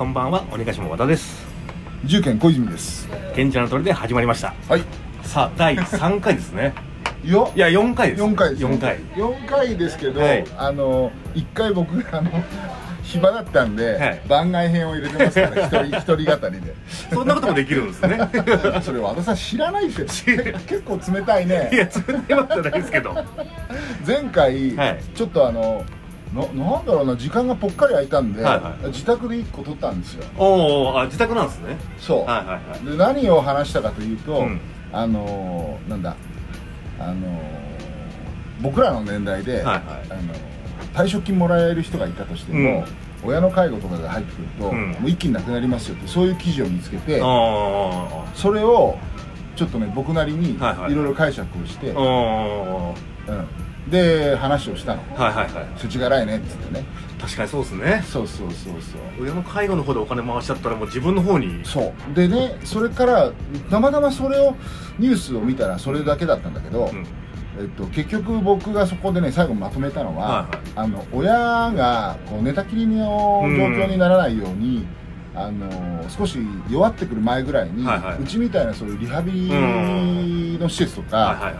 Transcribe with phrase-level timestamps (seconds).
[0.00, 1.46] こんばんはお願いします和田です。
[2.06, 3.06] 重県小泉です。
[3.34, 4.54] 賢者の鳥で始まりました。
[4.66, 4.82] はい。
[5.22, 6.72] さあ第3回ですね。
[7.22, 8.22] よいや4回です。
[8.22, 8.64] 4回です。
[8.64, 8.98] 4回。
[8.98, 10.46] 4回ですけど、はい。
[10.56, 12.30] あの1回僕があの
[13.02, 14.22] 暇だったんで、はい。
[14.26, 16.74] 番外編を入れてますから一人一人語りで。
[17.12, 18.18] そんなこともできるんですね。
[18.80, 20.42] それ和田さん知らないですよ。
[20.66, 23.22] 結構冷たいいねやつぶってましただけですけど。
[24.06, 24.98] 前回、はい。
[25.14, 25.84] ちょっとあの
[26.34, 30.24] ななんだろうな時間がぽっかり空いたんで、はいはい自宅で1個取ったんですよ。
[30.38, 31.76] おおあ自宅なんですね。
[31.98, 32.84] そう、はいはいはい。
[32.90, 34.60] で何を話したかというと、うん。
[34.92, 36.14] あのーなんだ
[36.98, 37.20] あのー
[38.62, 39.82] 僕らの年代で、はいはい。
[40.10, 40.36] あのー
[40.94, 42.84] 退職金もらえる人がいたとしても、
[43.24, 44.90] 親の介護とかが入ってくると、うん。
[44.92, 47.20] もう一気になくなりますよってそういう記事を見つけて
[48.34, 48.98] それを
[49.56, 50.94] ちょっとね僕なりにいはいはい。
[50.94, 52.02] ろいろ解釈をして、ああ
[53.32, 53.46] うん
[53.90, 55.02] で話をしたの。
[55.16, 56.84] はいはいはい「世知辛いね」っつってね。
[57.20, 58.02] 確かにそうですね。
[58.06, 59.22] そうそうそうそう。
[59.22, 61.60] 親の介護の方でお金回しちゃったらもう自分の方に。
[61.64, 62.14] そう。
[62.14, 63.32] でねそれから
[63.70, 64.54] たまたまそれを
[64.98, 67.06] ニュースを見たらそれだけだったんだけど、うん。
[67.58, 70.66] えっと、結局僕がそこでね最後まとめたのは、はいはい。
[70.76, 71.32] あの親
[71.72, 74.86] がこう寝たきりの状況にならないように、
[75.34, 76.38] あの少し
[76.70, 78.22] 弱ってくる前ぐらいに、はいはい。
[78.22, 81.54] うちみたいなそういうリハビリの施設とか、はいはいはい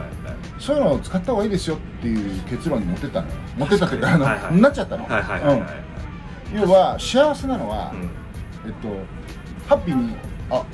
[0.61, 3.33] そういうのを使った方がいいですよっていう結論に持ってったのよ。
[3.57, 4.39] 持ってったというかあの、はい。
[4.39, 5.71] はいなっちゃったの、はいはいはいはい。
[6.53, 6.61] うん。
[6.61, 8.03] 要は幸せなのは、うん。
[8.67, 8.89] えっと
[9.67, 10.15] ハッピーに
[10.51, 10.65] あ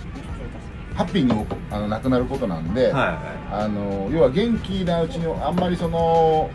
[0.96, 6.50] ハッピーにあの亡くなることなんで、はいはあの要は元気なうちにあんまりその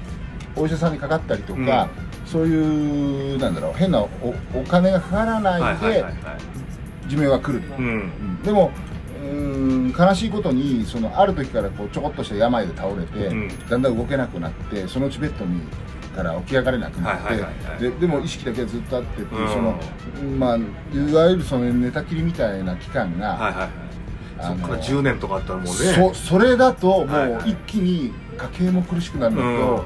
[0.56, 1.88] お医者さんにかかったりとか、
[2.26, 4.10] そういうなんだろう変なお
[4.54, 6.14] お金がかからいないではいはいはいはい。
[7.08, 7.86] 寿命が来る、うん。
[7.86, 7.90] う
[8.40, 8.42] ん。
[8.42, 8.72] でも
[9.32, 13.70] うーん悲しいことにそのある時からこうちょこっとした病で倒れて、うん。
[13.70, 15.62] だんだん動けなくなってそのうちベッドに
[16.16, 17.80] から起き上がれなくなって、はいはいはいはい。
[17.80, 19.48] ででも意識だけはずっとあってっていう、うん。
[19.50, 19.80] その
[20.38, 23.70] まあいわゆるその寝たきりみたいな期間が、はいはいはい。
[24.42, 25.72] そっから10年とかあったらもうね。
[25.72, 29.86] そそれだともう一気に家計も苦しくなるのと、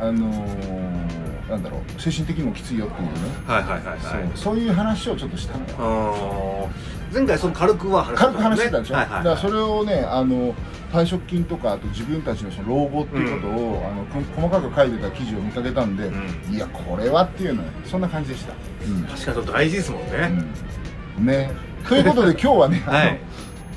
[0.00, 3.14] あのーなんだろう精神的にもきついよっていうね、
[3.46, 3.98] はいはいはいはい。
[4.00, 6.68] そうそういう話をちょっとしたのよ
[7.14, 10.52] 前回その軽くは話軽く話してたでしょ、はいはいだからそれをねあの
[10.92, 16.54] 退職金とかあと自分たちのその老後っていうことを、あのこ細かく書いてた記事を見かけたんで、うん。
[16.54, 18.54] いやこれはっていうのよそんな感じでした、
[18.86, 19.02] うん。
[19.02, 20.44] 確かに大事ですもんね、
[21.18, 21.26] うん。
[21.26, 21.50] ね。
[21.88, 23.20] ということで今日はね、あ のはい。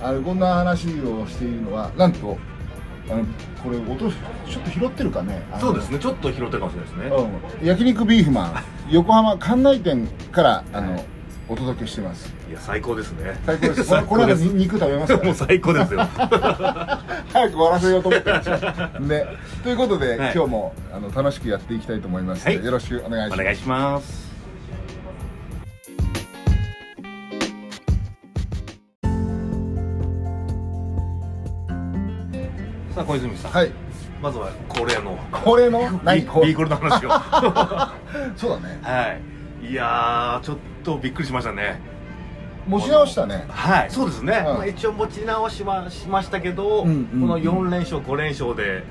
[0.03, 2.37] あのこんな話をしているのはなんと
[3.09, 3.25] あの
[3.63, 4.07] これ音ちょ
[4.59, 5.41] っと拾ってるかね？
[5.59, 5.97] そうですね。
[5.97, 7.15] ちょっと拾ってるかもしれないですね、
[7.61, 8.55] うん、焼肉ビーフマン
[8.93, 11.03] 横浜館内店からあの
[11.49, 13.37] お届けしてますいや最高ですね。
[13.45, 13.89] 最高です。
[13.89, 14.43] この高です。
[14.45, 15.99] 後に肉食べますかもう最高ですよ。
[16.07, 18.59] 早く終わらせようと思ってるんですよ
[18.99, 19.25] ね
[19.63, 20.33] ということで、はい。
[20.33, 22.45] 今日もあの楽しくやっていきたいと思います。
[22.45, 22.65] ので、はい。
[22.65, 23.41] よろしくお願いします。
[23.41, 24.27] お願いします。
[32.95, 33.71] さあ小泉さん、はい。
[34.21, 35.17] まずは恒例の。
[35.31, 35.79] これの？
[35.81, 37.09] ビーコルの話を。
[37.09, 37.93] は
[38.37, 39.21] そうだね。
[39.61, 39.71] い。
[39.71, 41.96] いやーちょっとびっくりしましたね
[42.67, 43.45] 持ち直したね。
[43.49, 43.91] はい。
[43.91, 44.57] そうですね、うん。
[44.57, 47.21] まあ、一応持ち直しはしましたけど、うんうんうん。
[47.21, 48.83] この4連勝5連勝で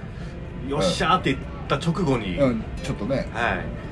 [0.69, 2.65] よっしゃーって言った直後に、うん。
[2.83, 3.29] ちょっとね。
[3.33, 3.87] はい。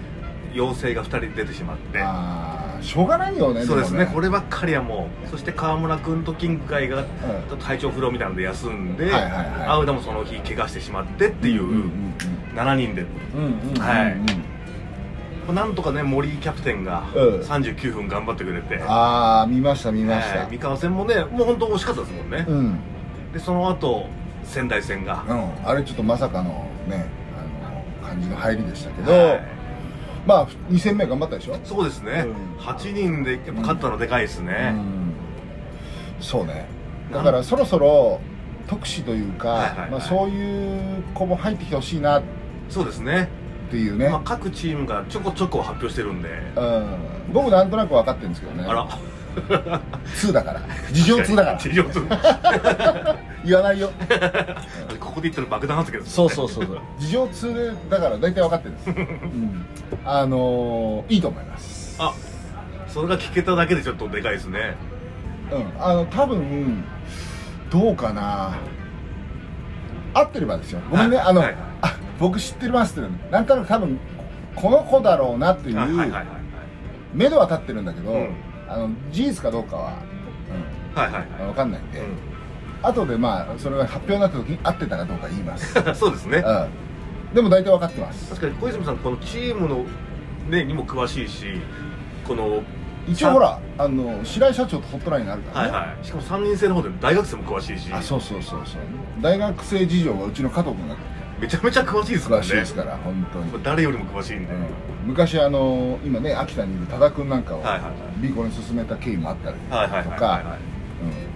[0.56, 2.00] 陽性が2人出てしまって。
[2.00, 4.04] ああしょうがないよねそうですね。
[4.04, 5.28] もこればっかりはもう。
[5.28, 9.44] そして川村君とキング会がちょっと体調不良みたいなので休んで、はいはいはい。
[9.66, 12.14] アウダもその日怪我してしまってっていううんうん
[12.54, 13.02] 7人で、
[13.34, 14.12] うんうんうんうんはい。
[14.12, 14.53] うん
[15.52, 17.40] なんとかね森キャプテンがうん。
[17.40, 20.48] 39分頑張ってくれて、ああ見ました見ました、はい。
[20.50, 22.78] 三河戦もねもう本当惜しかったですもんね、うん。
[23.32, 24.06] でその後
[24.44, 27.06] 仙台戦が、うん、あれちょっとまさかのね
[27.36, 29.42] あの感じの入りでしたけど、はい。
[30.26, 32.58] まあ2戦目頑張ったでしょ、そうですね、うん。
[32.58, 35.12] 8人でやっぱ勝ったのでかいですね、うん。
[36.20, 36.66] そうね。
[37.12, 38.20] だからそろそろ
[38.66, 39.90] 特使というか、はいはいはい。
[39.90, 42.20] まあ、そういう子も入ってきてほしいな。
[42.20, 42.22] っ
[42.70, 43.28] そうですね
[43.74, 48.64] ていうね、まあ、各チームがちょこちょこ発表してるんで、うん、僕なんとなく分かってるんですけどね。
[48.64, 48.88] あら。
[49.34, 50.62] 2だから。
[50.92, 51.58] 事情2だから。
[51.58, 52.06] 事情通。
[53.44, 53.90] 言わないよ。
[55.00, 56.78] ここで言ったら爆弾発言ですそうそうそうそう。
[57.00, 59.66] 事情2だから大体分かってるんです、うん、
[60.04, 61.96] あのーいいと思います。
[61.98, 62.14] あ
[62.86, 64.76] それが聞けただけでちょっとでかいですね。
[65.50, 66.84] うん、あの多分
[67.70, 68.54] どうかな。
[70.14, 70.80] 合ってればですよ。
[70.88, 71.73] ごめんね、あの、はい
[72.18, 73.98] 僕知ってますってなんとなく多分
[74.54, 75.76] この子だろうなっていう
[77.12, 78.34] 目処は立ってるんだけど、うん。
[78.68, 79.82] あの事実かどうかは、
[80.94, 82.06] はいはいうん、分かんないんで、は
[82.82, 86.38] 後でまあそれが発表になった時に合ってたかどうか言います、い、そうですね。
[86.38, 88.30] うん、でも大体分かってます。
[88.30, 89.84] 確かに小泉さんこのチームの、
[90.48, 91.46] ね、にも詳しいし
[92.26, 92.62] この
[93.06, 96.04] 一応ほらあの白井社長とホットラインがあるからね、はいはい。
[96.04, 97.92] しかも3人制の方で大学生も詳しいし。
[97.92, 98.80] あそうそうそうそう。
[99.20, 100.96] 大学生事情がうちの加藤君が
[101.44, 102.46] めちゃめちゃ詳しいですからね。
[102.46, 104.66] 詳しいですから本当に、誰よりも詳しいんで、うん。
[105.08, 107.92] 昔あの今ね秋田にいる多田君なんかをはいはいはい。
[108.22, 110.20] ビーコに進めた経緯もあったりとか、はいはいはいはい。
[110.20, 110.42] はい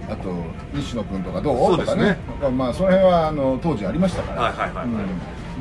[0.07, 0.13] うん。
[0.13, 0.33] あと
[0.73, 1.57] 西野君とかどう？
[1.57, 2.17] そうですね。
[2.25, 2.55] とかね。
[2.57, 4.85] まあその辺はあの当時ありましたから、はいはいはいはい。
[4.85, 4.97] うん。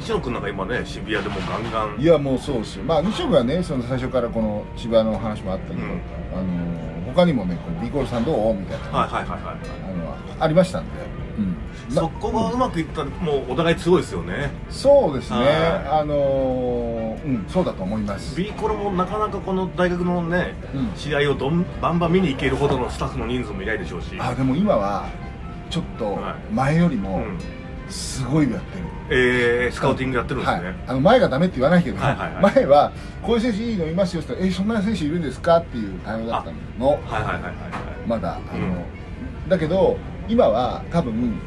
[0.01, 2.01] 西野君なんか今ね渋谷でもうガンガン。
[2.01, 2.85] いやもうそうですよ。
[2.85, 5.91] まあ西野君はねその最初からこの千葉の話もあったけど、うん。
[6.33, 8.55] あの他にもねこのビーコルさんどう？
[8.55, 9.57] みたいな、はいはいはいはい。
[10.33, 10.91] あのありましたんで、
[11.91, 14.51] そこがうまくいったらもうお互いすごいですよね。
[14.71, 15.49] そうですね、はい。
[16.01, 18.37] あのーうんそうだと思います。
[18.37, 20.91] B コロもなかなかこの大学のね、うん。
[20.95, 24.17] 試合をどんバンバン見に行けるほどのスタッフの人数もいないでしょうし。
[24.19, 25.09] あでも今は
[25.71, 26.53] ちょっとはい。
[26.53, 27.39] 前よりもうん。
[27.91, 32.93] すごいやってる、えー、スカウティングやってるんですね、はい、あの前がダメって言わないけど、前は
[33.23, 37.53] こういう選手いいのいますよって言ったらえそんな選手いるんですかっていう対応だったのはいはいはいはいはい。
[38.07, 38.85] まだあの、うん
[39.49, 39.97] だけど
[40.29, 41.41] 今は多分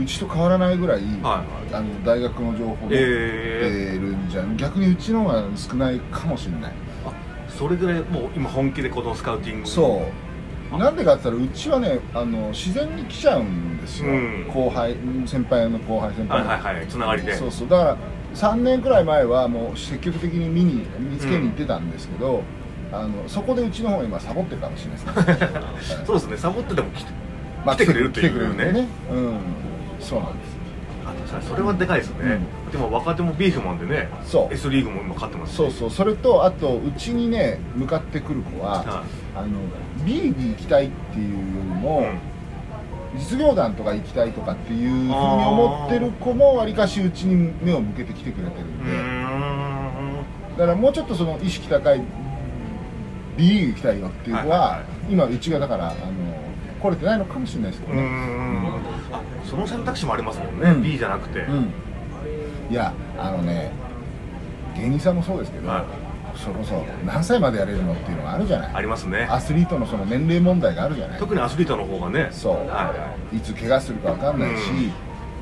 [0.00, 6.72] うちと変わらないぐらい、はいあの大学の情報を持ってえるんじゃん、逆にうちの方が少ないかもしれない。
[7.06, 7.12] あ
[7.48, 9.68] それぐらいもう今本気でこのスカウティング。
[9.68, 10.02] そ
[10.72, 10.78] う。
[10.78, 14.46] なんでかって言ったらうちはねあの自然に来ちゃうんですよ、うん。
[14.48, 16.48] 後輩うん先輩の後輩先輩の。
[16.48, 17.34] はいはいはいつながりで。
[17.34, 17.68] そうそう。
[17.68, 17.96] だから
[18.34, 22.42] 3年くらい前はもう積極的に見に見つけに行ってたんですけど、
[22.92, 26.04] あのそこでうちの方が今サボってるかもしれないですね。
[26.06, 26.36] そうですね。
[26.36, 27.12] サボってても来て
[27.64, 28.88] まあ来てくれるという来てくれるんでね。
[29.10, 29.34] うん
[30.00, 30.60] そうなんです。
[31.04, 32.38] あ確かにそれはでかいですね、
[32.70, 34.54] でも若手もビーフマンでねそう。
[34.54, 35.56] S リーグも今勝ってますし。
[35.56, 35.90] そうそう。
[35.90, 39.04] それとあとうちにね向かってくる子は、は
[39.36, 39.48] あの
[40.04, 42.18] B に行きたいっていうよりも、うん。
[43.18, 48.84] 実業団とか行きたいとかっていうふうに思ってる子もわりかしうちに目を向けてきてくれてるんう
[50.56, 52.00] で、だからもうちょっとその意識高い
[53.36, 54.84] B リーグ行きたいよっていう子は,、はいはいはい。
[55.10, 55.96] 今うちがだからあの
[56.80, 58.02] 来れてないのかもしれないですけどね、
[59.44, 60.82] その選択肢もありますもんね、うん。
[60.82, 61.72] B じゃなくて、うん。
[62.70, 63.72] いやあのね
[64.76, 65.84] 芸人さんもそうですけど、はい。
[66.36, 68.74] それこそ何歳までやれるのっていうのがあるじゃない。
[68.74, 69.26] ありますね。
[69.30, 71.18] アスリートのその年齢問題があるじゃない。
[71.18, 72.28] 特にアスリートの方がね。
[72.30, 73.40] そう、はいはい。
[73.40, 74.72] つ怪我するか分かんないし、う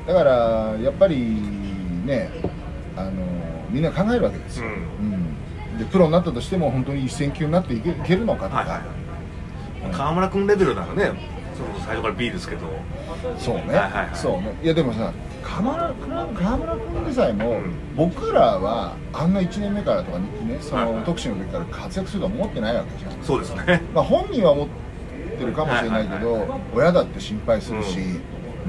[0.03, 0.07] ん。
[0.07, 1.41] だからやっぱり
[2.05, 2.31] ね
[2.97, 3.11] あの
[3.69, 4.73] みんな考えるわけですよ、うん。
[4.73, 5.77] うん。
[5.77, 8.81] でプロになったとしても本当に一戦級になっていけるのかとか、はいはい。
[9.93, 11.11] 川村君レベルならね
[11.59, 12.67] そ最初から B ですけど。
[13.37, 14.15] そうね、はいはいはい。
[14.15, 14.55] そうね。
[14.63, 15.11] いやでもさ
[15.43, 15.61] 川
[16.57, 17.73] 村君でさえも、うん。
[17.95, 20.25] 僕らはあんな1年目からとかね
[20.61, 20.93] その、はい。
[20.95, 23.23] はい特殊の時から活躍するとは思ってないわけじゃん。
[23.23, 23.81] そうですね。
[23.93, 24.67] まあ、本人は思っ
[25.37, 28.21] てるかもしれないけど、はいはい親だって心配するし、うん。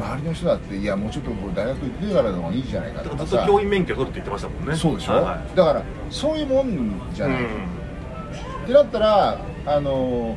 [0.02, 4.76] 周りの人だっていやもうちょっとこう大学行ってからの方がいいじゃないかだとかずっと教員免許取るって言ってましたもんね。
[4.76, 5.56] そうでしょ、はいはい。
[5.56, 7.46] だからそういうもんじゃない、うん。
[7.46, 10.36] ってなったらあの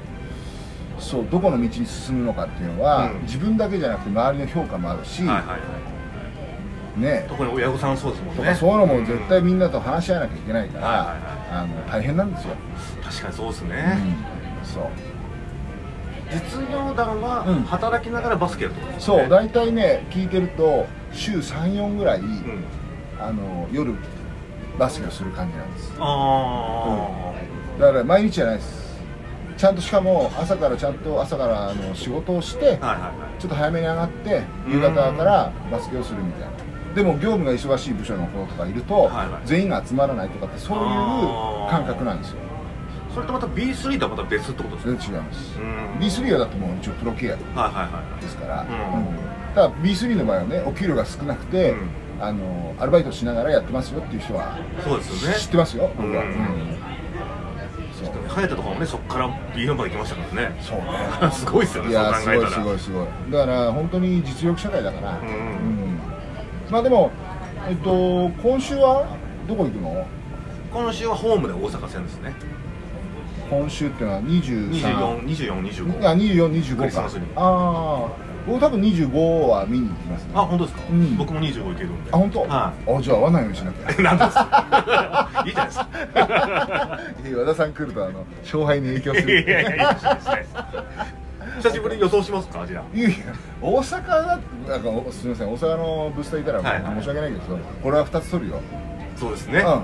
[1.00, 3.22] そうどこの道に進むのかっていうのは、うん。
[3.24, 7.25] 自分だけじゃなくて周りの評価もあるし、はいはいはいね。
[7.28, 8.42] 特に親御さんそうですもんね。
[8.42, 11.18] とかそういうのも絶対みんなと話し合わなきゃいけないから、はいはいはい
[11.51, 14.84] あの大変なんですよ、うん確かにそうですうね、ん、そう。
[16.31, 17.63] 実業団はうん。
[17.63, 18.95] 働きながらバスケやるとね。
[19.00, 22.63] そう大体ね聞いてると週34ぐらい、うん。
[23.19, 23.94] あの夜
[24.80, 25.94] バスケをする感じなんです。
[26.00, 27.33] あ
[27.80, 28.82] だから毎日じゃないです
[29.64, 32.78] ちゃんとしかも朝からちゃんと朝からあの仕事をして
[33.40, 34.74] ちょっと早めに上がってうん。
[34.74, 36.94] 夕方からバスケをするみたいな。
[36.94, 39.10] でも業務が忙しい部署の子とかいると、
[39.46, 40.84] 全員が集まらないとかってそういう
[41.72, 42.40] 感覚なんですよ。
[43.16, 45.58] それとまた B3 とはまた別ってことです違います。
[45.58, 45.98] うん。
[45.98, 47.40] B3 はだってもう一応プロ契約
[48.20, 48.66] ですから、
[49.56, 51.90] ただ B3 の場合はねお給料が少なくて、うん。
[52.20, 55.38] あのアルバイトしながらやってますよっていう人はそうですよね。
[55.40, 56.93] 知ってますよ僕は、うん
[58.33, 60.57] うんそう隼人とかもねそこから B4 まで行きましたからね。
[60.61, 61.31] そうね。
[61.31, 62.63] すごいですよねいやすごいそう考えたら。
[62.63, 65.28] すごいすごいだから本当に実力社会だから、うん。
[65.28, 65.99] うん。
[66.69, 67.11] まあでも
[67.69, 69.06] えっと今週は
[69.47, 70.06] どこ行くの？
[70.73, 72.33] 今週はホームで大阪戦ですね。
[73.49, 77.02] 今週っていうのは23 242425あ2425か。
[77.35, 78.07] ああ
[78.45, 80.31] 僕多分25は見に行きますね。
[80.35, 81.18] あ本当ですか、うん。
[81.18, 82.12] 僕も25いけるんで。
[82.12, 84.02] あ本当、はあじゃあ会わないようにしなきゃ。
[84.02, 84.33] い なんです。
[84.33, 85.88] かいいじゃないですか。
[87.26, 90.45] い や和田さん来るとあの勝敗に影響すいやいるやいやいいですね。
[91.62, 92.66] 久しぶりに予想しますか？
[92.68, 93.18] じゃいやいや
[93.62, 95.50] 大阪だなんかおすみません。
[95.50, 96.95] 大阪のブースターいたらはいはい。
[96.97, 99.81] 申し訳ないけど、これは2つ取るよ、あそうですね、うん、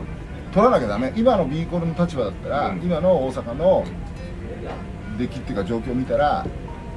[0.54, 1.14] 取らなきゃダメ。
[1.16, 2.82] 今の B コルの立場だったら、うん。
[2.84, 3.86] 今の大阪の
[5.18, 6.46] 出来っていうか状況を見たら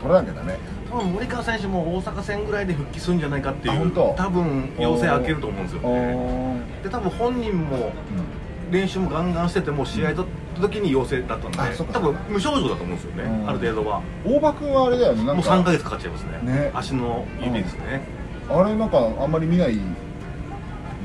[0.01, 0.57] 取らなきゃダメ
[0.93, 7.93] 多分森川選手も大阪戦ぐらいで復帰するんじゃないかっていう多分要請開けると思うんですよおねーで多分本人も
[8.71, 10.27] 練習もガンガンしてても試合と
[10.61, 18.03] 時に陽性だったんであそっか多分無症状だと思うんですよね、うんある程度は大場君はあれだよねもうか3ヶ月かかっちゃいますねね足の指ですね、
[18.51, 19.79] あれなんかあんまり見ない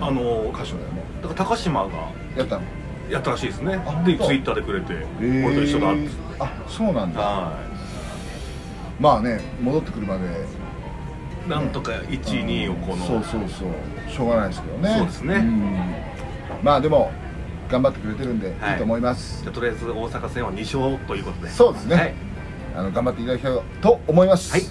[0.01, 1.89] あの箇所だよねだから高島が
[2.35, 2.63] やったの
[3.09, 7.66] やったらしいですねでツイッターでくれて、俺と一緒だってあそうなんだは
[8.99, 10.25] まあね戻ってくるまで。
[10.25, 14.11] いなんとか1位2位をこのそうそうそう。
[14.11, 14.95] しょうがないですけどね。
[14.97, 15.37] そうですね。
[15.39, 15.95] ん。
[16.61, 17.11] まあでも
[17.69, 18.71] 頑張ってくれてるんで、はい。
[18.73, 19.41] い、いと思います。
[19.43, 21.49] じゃあとりあえず大阪戦は2勝ということで。
[21.49, 21.95] そうですね。
[21.95, 22.13] はい。
[22.75, 24.51] あの頑張っていただきたいと思います。
[24.51, 24.63] はい。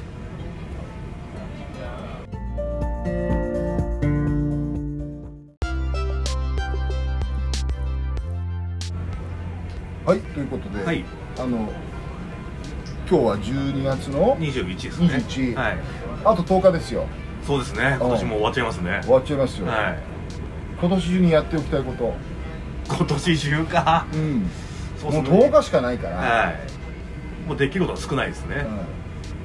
[10.04, 11.04] はいということで、はい。
[11.38, 11.72] あの
[13.08, 15.06] 今日は12月の21ですね。
[15.06, 15.78] 21はい。
[16.24, 17.06] あと10日ですよ。
[17.46, 17.96] そうですね。
[18.00, 19.00] 今年も終わっちゃいますね。
[19.04, 19.98] 終わっちゃいますよ、はい。
[20.80, 22.14] 今年中にやっておきたいこと。
[22.88, 24.06] 今年中か。
[24.12, 24.40] うん。
[24.40, 24.50] もう
[25.00, 25.38] そうですね。
[25.38, 26.56] 10日しかないから、はい。
[27.46, 28.66] もうできることは少ないですね、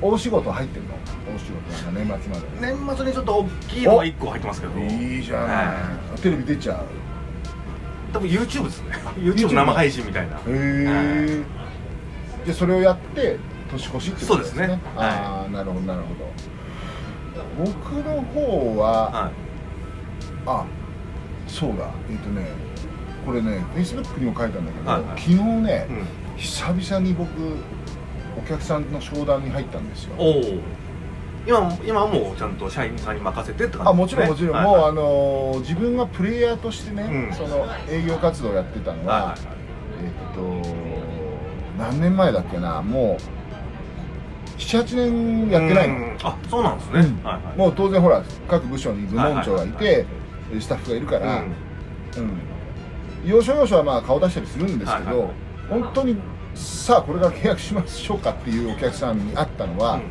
[0.02, 0.96] うん、大仕事入ってるの？
[1.32, 2.74] 大仕事年末まで。
[2.90, 4.80] 年末にちょっと大きいのが1個入ってますけど。
[4.80, 6.86] いいじゃない、はテレビ出ちゃう？
[8.12, 8.96] 多分 YouTube ですね。
[9.18, 10.38] YouTube 生配信みたいな。
[10.38, 11.44] へえ
[12.44, 13.38] じゃあそれをやって
[13.72, 14.60] 年越しってことですね。
[14.60, 14.80] そうですね。
[14.98, 16.32] ああなるほどなるほど。
[17.66, 19.32] 僕の方は、はい。
[20.46, 20.66] あ
[21.48, 21.90] そうだ。
[22.10, 22.46] えっ、とね
[23.26, 25.20] これね Facebook にも書いたんだけど、はいはい。
[25.20, 26.38] 昨日ね、うん。
[26.38, 27.30] 久々に僕
[28.38, 30.16] お客さんの商談に入ったんですよ。
[31.48, 37.34] 今今はもうちゃんと社員さんに任せてって感じあもちろんもちろん、はいもうあのー自分がプレイヤーとしてね、うん。
[37.36, 39.38] その営業活動をやってたのは、はいはい。
[40.04, 40.42] えっと
[41.78, 42.82] 何年前だっけな。
[42.82, 43.41] もう
[44.62, 46.18] 78年やってないの、うん。
[46.24, 47.24] あそうなんですね、うん。
[47.24, 47.58] はいはい。
[47.58, 50.06] もう当然ほら各部署に部門長がいて、
[50.60, 51.44] スタッフがいるから、うん。
[51.44, 51.52] うん。
[53.26, 55.30] 要所要所はまあ顔出したりするんですけど、はいはい
[55.70, 56.18] 本当に
[56.54, 60.02] さあこれから契約しましょうかっていうお客さんに会ったのは、うん。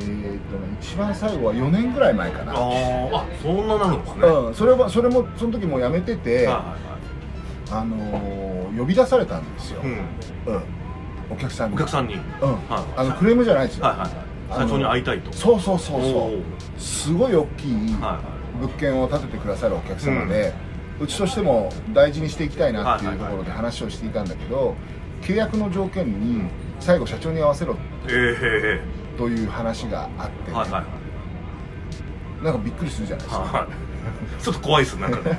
[0.00, 2.56] ーっとね一番最後は4年ぐらい前かな、あ
[3.42, 6.76] そんななるんですね、うん、それはそれもその時もう辞めてて、はいは
[7.70, 10.62] あのー呼び出されたんですよ、いはい、うん、うん
[11.34, 11.74] お客さんに。
[11.74, 12.20] お客さんに、うん。
[12.20, 12.84] はい。
[12.96, 14.16] あのクレームじゃないですよ、はいはいはい。
[14.50, 15.32] あの社長に会いたいと。
[15.32, 16.38] そうそうそうおそー。
[16.38, 16.42] う
[16.78, 17.74] すごい大きい
[18.60, 20.54] 物件を建ててくださるお客様で、
[21.00, 24.74] うちとしても大事にしていきたいなっていうところで話をしていたんだけど、
[25.22, 26.48] 契約の条件に
[26.78, 27.76] 最後社長に合わせろ
[28.06, 30.86] という話があって、はいはいは
[32.42, 32.44] い。
[32.44, 33.94] なんかびっくりするじゃないですか、はい
[34.40, 35.38] ちょっと怖いですなんかね。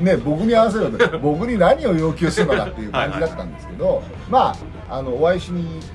[0.00, 1.06] ね、僕に合わせろって。
[1.16, 4.56] 僕に何を要求するのかっていう感じだったんですけどまあ
[4.92, 5.86] あのお会いしに行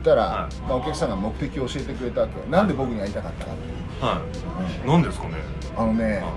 [0.00, 0.56] ったら、はい。
[0.62, 4.04] まあ、お客さんが目的を教えてくれたわけよなんで僕に会いたかったかっていう。
[4.04, 4.22] は
[4.84, 4.88] い。
[4.88, 5.34] 何ですかね。
[5.76, 6.32] あのね、は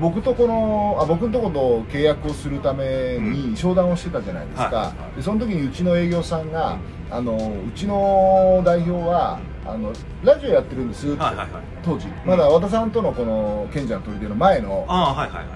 [0.00, 5.16] 僕とこのあ僕のとこと契約をするために商談をしてたじゃないですか、はい。
[5.16, 6.78] でその時にうちの営業さんが、
[7.10, 11.62] あのうちの代表はあのラジオやってるんですって、はいはいはい。
[11.82, 12.06] 当時。
[12.24, 15.46] まだ和田さんとのこの賢者の砦の前のああはいはいはい。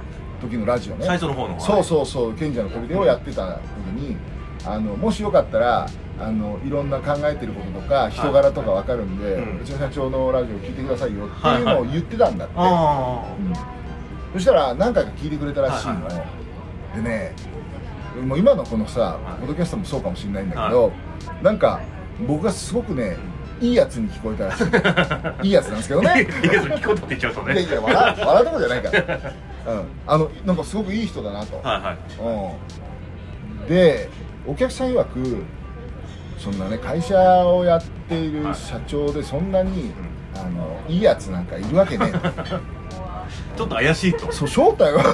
[0.40, 1.06] 時のラジオね。
[1.06, 1.60] 最初の方の。
[1.60, 3.60] そうそうそう賢者の砦をやってた時
[3.94, 4.16] に
[4.64, 5.88] あのもしよかったら
[6.18, 9.60] あのいろんな考えてることとか人柄とか分かるんで、うん。
[9.60, 13.52] うちの社長のラジオ聞いてくださいよっていうのを言ってたんだって、あうん。
[14.34, 16.14] そしたら何回か聞いてくれたらしいの、はいはい。
[16.18, 16.26] は
[16.96, 17.34] でね
[18.26, 19.40] もう今のこのさはい。
[19.40, 20.92] ポッドキャストもそうかもしれないんだけど、
[21.42, 21.80] なんか
[22.26, 23.16] 僕がすごくね
[23.60, 24.60] いいやつに聞こえたらし
[25.42, 25.46] い。
[25.48, 27.54] いいやつなんですけどあいねいです聞こうとって言っちゃうとね。
[27.54, 29.20] いやいや笑う笑うとこじゃないから、
[29.72, 31.98] うん、あのなんかすごくいい人だなと、はいはい。
[33.60, 34.08] うん、で
[34.46, 35.44] お客さん曰く
[36.38, 39.92] そんなね会社をやっている社長でそんなに、
[40.34, 42.10] あのいいやつなんかいるわけね
[43.56, 44.32] ちょっと怪しいと。
[44.32, 45.04] そう正体は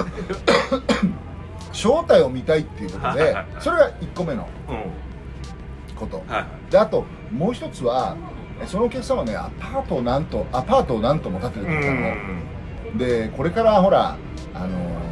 [1.71, 5.95] 正体を見たいっていうことでそれが1個目のうん。
[5.95, 6.23] こと。
[6.27, 8.15] はいであともう一つは
[8.61, 14.15] えそのお客さんはねアパートをなんとアパートをなんとも建ててくれたの、でこれからほら
[14.55, 15.08] あのー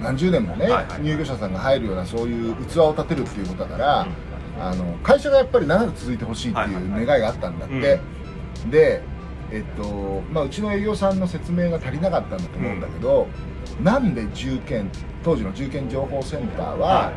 [0.00, 0.68] 何十年もね、
[1.02, 4.06] 入居者さんが入るようなそういう器を立てるっていうことだから、
[4.60, 8.00] あの会社がやっぱり長く続いてほしいっていう願いがあったんだって、
[8.70, 9.02] で、
[9.50, 13.28] えっとまあ、うちの営業さんの説明が足りなかったんだと思うんだけど、
[13.82, 14.90] なんで住建
[15.22, 17.12] 当時の住建情報センターは、は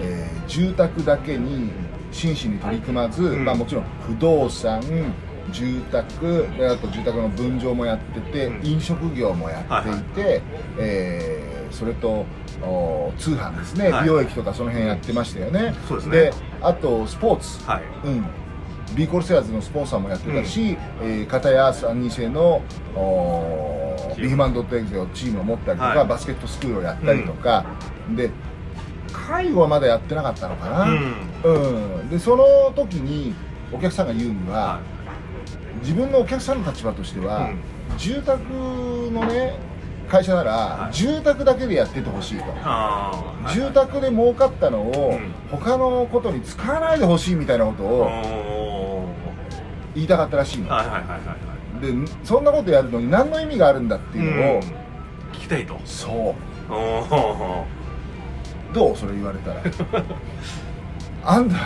[0.00, 1.70] えー住宅だけに
[2.10, 3.44] 真摯に取り組まず、うん。
[3.44, 4.80] まあ、もちろん不動産
[5.52, 8.66] 住宅であと住宅の分譲もやってて、うん。
[8.66, 10.42] 飲食業もやっていて、
[10.78, 12.26] えーそれと
[12.62, 14.02] お通販ですね、はい。
[14.04, 16.30] 美容液とかその辺やってましたよね、そうですね。
[16.60, 17.82] あとスポーツ、はい。
[18.04, 18.24] うん、
[18.94, 22.62] ビーコルセアーズのスポンサーもやってたし、えー片や3人制の
[24.16, 26.08] ビーフマンドットエグゼのチームを持ったりとか、はい。
[26.08, 27.64] バスケットスクールをやったりとか、
[28.16, 28.30] で
[29.12, 30.86] 介護はまだやってなかったのかな。
[31.44, 33.34] うん、でその時に
[33.72, 34.80] お客さんが言うには、は
[35.82, 37.98] 自分のお客さんの立場としては、うん。
[37.98, 38.40] 住宅
[39.12, 39.58] のね
[40.08, 40.94] 会社なら、はい。
[40.94, 43.12] 住宅だけでやっててほしいと、あ
[43.44, 45.32] あ住宅で儲かったのを、うん。
[45.50, 49.08] 他のことに使わないでほしいみたいなことおをお
[49.94, 52.06] 言いたかったらしいの、はいはいはいはいはい。
[52.06, 54.60] でそんなことやるのに何の意味があるんだっていうのを、うん。
[55.32, 55.78] 聞きたいと。
[55.84, 56.34] そ
[56.70, 56.74] う。
[58.74, 58.96] どう？
[58.96, 59.62] それ言われたら
[61.30, 61.56] あんた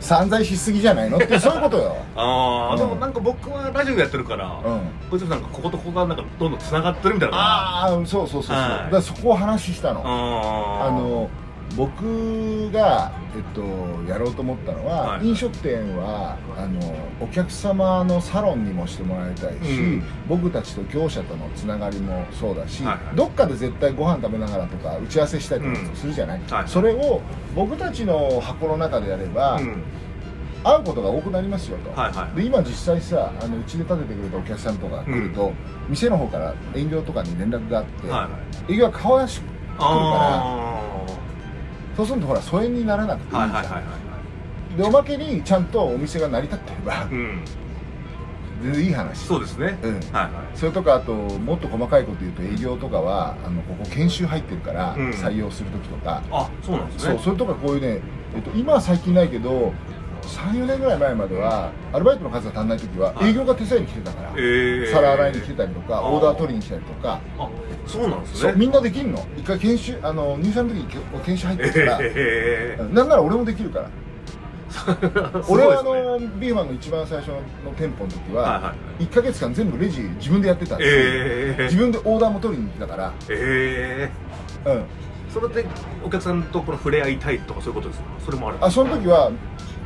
[0.00, 1.96] 散財しすぎじゃないのってそういうことよ。
[2.16, 2.78] ああ、うん。
[2.78, 4.80] でもなんか僕はラジオやってるから、うん。
[5.08, 8.68] こいつなんかこことここがなんかどんどんつながってるみたいなああそうそうそうそう、はい。
[8.68, 10.02] だからそこを話したの。
[10.04, 11.30] あの
[11.76, 13.62] 僕が、えっと、
[14.10, 15.26] やろうと思ったのは、はい。
[15.26, 16.80] 飲食店はあの
[17.20, 20.02] お客様のサロンにもしてもらいたいし、うん。
[20.28, 23.16] 僕たちと業者とのつながりもそうだし、はいはい。
[23.16, 25.96] どっかで絶対ご飯食べながらとか打ち合わせしたりとかうん。
[25.96, 27.20] するじゃない、はいそれを
[27.54, 29.82] 僕たちの箱の中でやれば、うん。
[30.64, 32.36] 会うことが多くなりますよと、はいはい。
[32.36, 35.52] で今実際さあのうちで立ててくれたお客さんとか来ると、
[35.88, 38.28] 店の方から営業とかに連絡があって、はいは
[38.68, 38.72] い。
[38.74, 40.71] 営業は顔出し来るからあ
[41.96, 43.88] そうするとほら疎遠にならなくていいじゃん、いはいはいはいは
[44.74, 44.76] い。
[44.76, 47.44] でおまけにちゃんとお店が成り立ってればうん。
[48.62, 49.26] 全然いい話。
[49.26, 49.94] そうですね、うん。
[49.94, 50.56] はいはい。
[50.56, 55.10] それとかあともっと細かいこと言うと営業とかはあのここ研修入ってるから、うん。
[55.10, 57.14] 採用する時とか、あそうなんですね。
[57.14, 58.00] そうそれとかこういうね、
[58.36, 59.72] えっと、今は最近ないけど
[60.22, 63.30] 34年ぐらい前まではアルバイトの数が足んない時ははい。
[63.30, 67.20] 営業が手伝いに来てたから、えー、皿洗いに来てたりとかオーダー取りに来たりとか。
[67.38, 67.48] あ
[67.86, 68.52] そうなんですね。
[68.56, 69.26] みんなできんの？
[69.36, 70.86] 一回研修あの入社の時に
[71.24, 73.90] 研修入ってるから、えうんなんなら俺もできるから。
[74.72, 77.42] ー、俺はあのビーマンの一番最初の
[77.76, 84.08] 店舗の時は、はいはい1か月間全部レジ自分でやってたんですよ、えー、自分でオーダーも取りに行ってたから、え
[84.64, 84.82] うん、ー、
[85.28, 85.66] それで
[86.04, 88.06] お客さんとこの触れ合いたいとかそういうことですか？
[88.24, 89.30] それもあるあその時は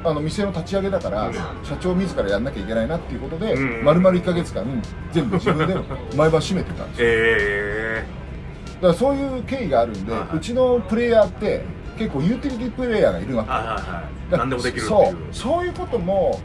[0.07, 1.35] あの店の立ち上げだから、うん。
[1.35, 3.85] 社長自らやんなきゃいけないなっていうことで、うん。
[3.85, 4.64] 丸々1か月間
[5.12, 5.75] 全部自分で
[6.16, 7.09] 毎晩閉めてたんですよ。
[7.09, 8.07] え
[8.77, 11.64] だからそういう経緯があるんで、うちのプレイヤーって
[11.99, 13.53] 結構ユーティリティプレイヤーがいるわー、け。
[13.53, 15.16] はいは何でもできるそう。
[15.35, 16.40] そういうことも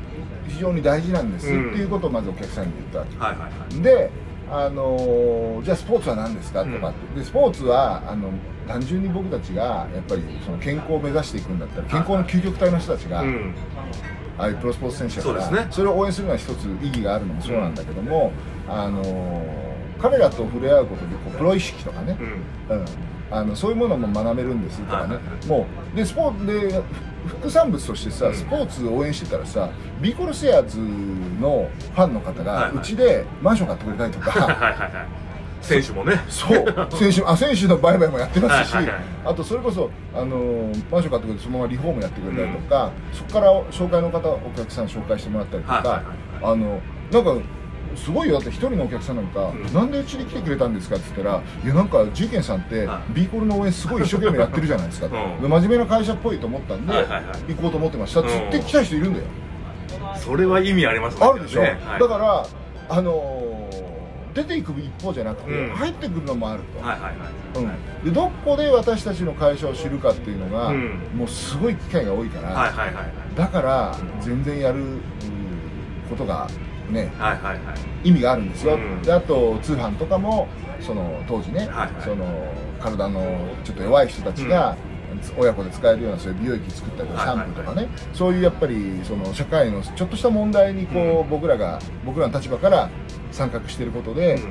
[0.47, 3.17] 非常に大事なんです、うんっていうことをまずお客さんに言ったわけ。
[3.17, 3.81] はいはいはい。
[3.83, 4.09] で、
[4.49, 8.29] あのーじゃあスポーツは何ですかとかって、でスポーツはあの
[8.71, 13.55] 単純に僕たちがやっぱりその健康を目指していくんだったら健康の究極体の人たちが、うん。
[14.37, 15.69] ああいうプロスポーツ選手だからね。
[15.77, 18.31] れを応援するのは一つ意義があるのもそうなんだけども、
[18.67, 22.17] あのー彼らと触れ合うことでこうプロ意識とかね、
[22.69, 22.77] うん。
[22.77, 22.85] うん、
[23.29, 26.81] あのそういうものも学べるんですとかね、もうでスポーツで
[27.27, 28.33] 副産物としてさ、うん。
[28.33, 29.69] スポーツを応援してたらさ
[30.01, 35.20] ビーコルセアーズのファンの方がうちでマンション買ってくれたりとか、はいはいはい
[35.61, 36.19] 選手もね。
[36.27, 36.65] そう。
[36.91, 39.03] 選手あ選手の売買もやってますし、はいはいはい。
[39.25, 47.45] あとそれこそあのマンション買ってくれてそのままリフォームやってくれたりとか、そこから紹介の方お客さん紹介してもらったりとか、はいはいはいあのなんか
[47.93, 48.35] すごいよ。
[48.35, 50.95] だって一人のお客さんなんか、うんなんでうちに来てくれたんですか？
[50.95, 53.13] って言ったらいやなんかジーケンさんってはい。
[53.13, 55.41] B コルの応援すごい一生懸命やってるじゃないですか、うん。
[55.41, 57.53] で真面目な会社っぽいと思ったんで、はいはいはい。
[57.53, 59.25] 行こうと思ってましたっつって来た人いるんだよ、
[60.15, 61.25] それは意味ありますね。
[61.25, 61.99] あるでしょ、はい。
[61.99, 62.47] だから
[62.89, 63.50] あのー
[64.33, 65.75] 出ていく一方じゃなくて、うん。
[65.75, 67.99] 入ってくるのもあると、はいはいはい。
[67.99, 70.99] うん、でどこで私たちの会社を知るかっていうのが、うん。
[71.15, 74.21] もうすごい機会が多いから、はいはいはいだからうん。
[74.21, 75.01] 全然やるうん
[76.09, 76.47] ことが
[76.89, 78.07] ねはいはいはい。
[78.09, 79.01] 意味があるんですよ、うん。
[79.01, 80.47] であと通販とかも
[80.79, 81.89] その当時ね、はいはい。
[82.03, 82.25] その
[82.79, 83.21] 体の
[83.63, 84.75] ちょっと弱い人たちが、
[85.37, 92.89] 親子で使えるようなそういう美容液作ったりとかシャンプーとかね、そういうやっぱりその社会のちょっとした問題にこう、僕らが僕らの立場から
[93.31, 94.41] 参画していることで、うん。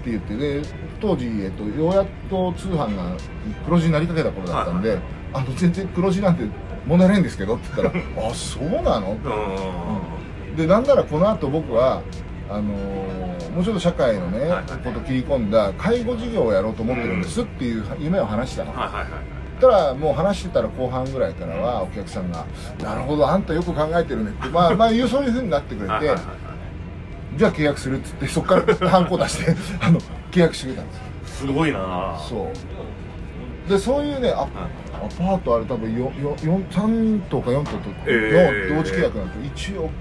[0.00, 0.62] って言ってで
[0.98, 3.16] 当時、えっと、ようやっと通販が
[3.66, 4.98] 黒字になりかけた頃だったんで、はい
[5.32, 6.42] あの全然黒字なんて
[6.86, 9.16] 問題ないんですけどって言ったら あそうなの？
[10.48, 10.56] うん。
[10.56, 12.02] でなんならこの後僕は
[12.48, 14.48] あのーもうちょっと社会のね、
[14.84, 19.10] こと切り込んだ介護事業をやろうと思ってるんですっていう夢を話したの、はいはいはい
[19.60, 22.44] たらもう話してたら後半ぐらいからはお客さんが
[22.82, 26.20] 「なるほどあんたよく考えてるね」ってまあ まあそういうふうになってくれて
[27.36, 30.94] じゃあ契約するっつってそこからハンコ出して あの契約してくれたんで
[31.26, 32.18] すすごいな。
[32.28, 32.50] そ
[33.66, 33.70] う。
[33.70, 34.46] でそういうねアア
[35.16, 38.74] パートあれ多分よよよ3棟か4棟とえー。
[38.74, 39.92] の同時契約なんて1億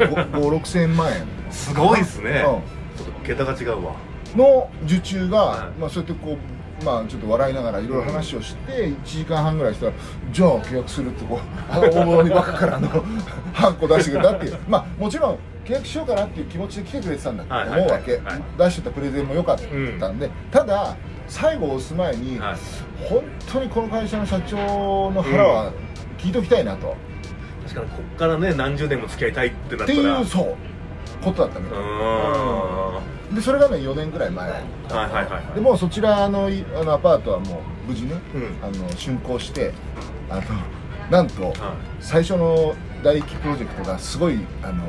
[0.00, 1.26] 5 6千万円。
[1.50, 2.30] すごいっすね。
[2.30, 2.40] うん。
[2.40, 2.58] ちょ
[3.04, 3.92] っと桁が違うわ。
[4.36, 5.80] の受注が、はい。
[5.80, 6.38] まあ、そうやってこう、
[6.84, 9.92] まあ、ちょっと笑いながらいろいろ話をして1時間半ぐらいしたら
[10.30, 12.88] じゃあ契約するってこう大物にバカからの
[13.54, 14.58] ハンコ出してくれたっていう。
[14.68, 18.20] まあもちろん契約しようかなっていう気持ちで来てくれてたんだと思うわけ、
[18.58, 19.58] 出してたプレゼンも良かっ
[19.98, 20.94] たんで、ただ
[21.26, 22.56] 最後押す前に、はい。
[23.08, 24.58] 本当にこの会社の社長
[25.10, 25.72] の腹は
[26.18, 26.94] 聞いておきたいなと、
[27.66, 30.54] 確かにこっからね何十年も付き合いたいってなってったらいうそう。
[31.24, 31.82] ことだったみうたいー。
[31.82, 35.54] んでそれがね4年ぐらい前はいはいはいはい。
[35.54, 38.64] でもうそちらのいあのアパートはもう無事ね、うん。
[38.64, 39.72] あの竣工して
[40.30, 40.42] あの
[41.10, 41.54] なんと、はい。
[42.00, 44.84] 最初の大規プロジェクトがすごいあの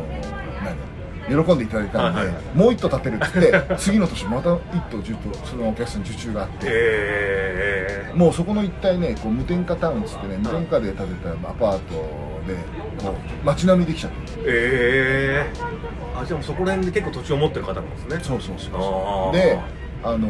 [0.64, 12.56] 何喜んでいただいたんで、はいはいはもう一棟建てるって言って 次の年また一棟10棟そのお客さん受注があって、えもうそこの一帯ねこう無添加タウンっつってね無添加で建てたアパートで
[13.02, 14.18] こう街並みできちゃって。
[14.18, 18.20] ー、えー、あじゃあもうそこら辺で結構土地を持ってる方なんですね。
[18.22, 19.32] そうそうそうあー。
[19.32, 19.60] で
[20.04, 20.28] あの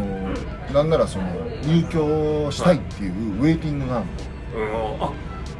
[0.73, 1.25] なんならその
[1.63, 4.05] 入居したいっていうウェイティングがある
[4.59, 4.97] の。
[4.97, 5.03] うん。
[5.03, 5.11] あ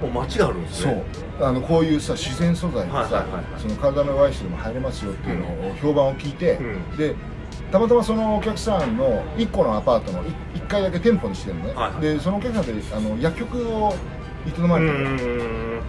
[0.02, 0.94] もう街があるんですそう。
[0.94, 1.04] ね
[1.39, 3.44] あのこういうさ自然素材でさ、はいはいはいはい。
[3.58, 6.63] その体の弱い人でも入れますよっていうのを評判を聞いて、う
[6.94, 6.98] ん。
[6.98, 7.15] で
[7.72, 12.02] たまたまそのお客さんの1個のアパートの 1, 階だけ店舗にしてるのね、はいはい。
[12.02, 13.94] でそのお客さんであの薬局を
[14.46, 15.82] 営まうれてる、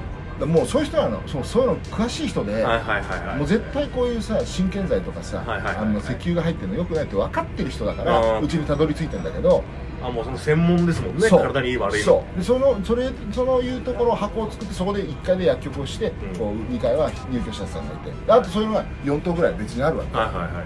[0.44, 3.36] もうそういう人なのそうそういうの詳しい人で、はいはいはいはい。
[3.38, 5.86] もう絶対こういうさ真剣剤とかさ、はいはいはいはい。
[5.86, 9.64] あの石油が入ってるのよくないって分かってる人だからうちにたどり着いてんだけど
[10.02, 12.04] あもうその専門ですもんね体にいい悪いの。
[12.04, 12.38] そう。
[12.38, 16.10] でそのそれそのいうところ箱を作ってそこで1階で薬局をして、ん。
[16.36, 18.10] こう2階は入居者さんがいて。
[18.10, 20.64] であとそういうのが4棟ぐらい別にあるわけ、はいはいはいはい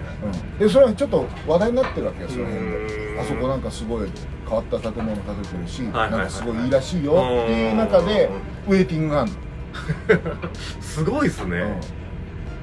[0.53, 3.21] うん、でそれはちょっと話題になってるわけよその辺で。
[3.21, 4.11] あそこなんかすごい
[4.47, 8.31] 変わった建物建ててるし、はいはいはいなんかすごいいいらしいよっていう中で
[8.67, 9.37] ウェイティングがあるの、
[10.81, 11.81] すごいですね、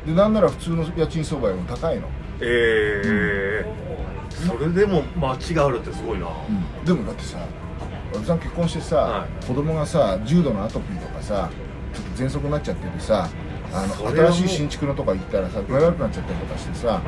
[0.05, 2.07] うん、でなんなら普通の家賃相場よりも高いの、
[2.41, 3.65] ええ
[4.29, 7.39] それでも街があるってすごいな、うん、でもだってさ
[8.13, 9.45] おじさん結婚してさ、はい。
[9.45, 11.49] 子供がさ重度のアトピーとかさ
[11.93, 13.27] ちょっと喘息になっちゃっててさ
[13.73, 17.01] あの新しい新築のとか行ったらさ具合悪くなっちゃったりとかしてさ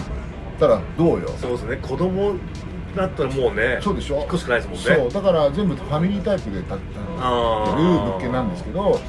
[0.60, 1.30] たらどうよ？
[1.40, 1.78] そうですね。
[1.78, 2.34] 子供
[3.02, 4.18] だったらもうねそうでしょ？
[4.18, 5.10] 引っ越しかないですもんね。
[5.12, 9.00] そうだから全部ファミリータイプで建ってる物件なんですけど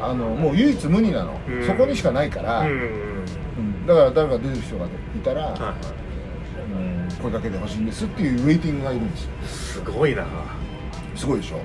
[0.00, 1.38] あのもう唯一無二なの。
[1.48, 1.66] うん。
[1.66, 3.10] そこにしかないから、うんうん
[3.86, 4.88] だから誰か出る人がい
[5.24, 5.74] たら、はいは
[6.76, 9.30] うん声かけてほしいんですっていうウェイティングがいるんですよ。
[9.42, 10.24] いすごいな。
[11.16, 11.56] すごいでしょ？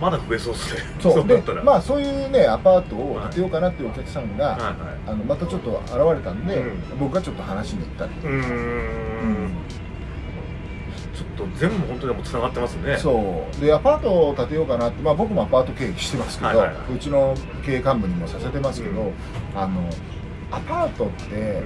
[0.00, 0.82] まだ増えそうですね。
[1.00, 1.14] そう。
[1.26, 1.58] だったら。
[1.58, 4.74] でまあそういうねアパートを建てようかなっていうお客さんが、はいはい。
[5.08, 6.98] あのまたちょっと現れたんで、うん。
[7.00, 8.26] 僕がちょっと話しに行ったり、う。
[8.26, 9.47] ーん
[11.18, 12.96] ちょっと全部本当にもうつながってますね。
[12.96, 13.60] そう。
[13.60, 16.94] でアパートを建てようかなって、まあ、僕もアパート経営してますけど、はいはいはい。
[16.94, 19.12] うちの経営幹部にもさせてますけど、うん。
[19.56, 19.88] あの
[20.52, 21.62] アパートって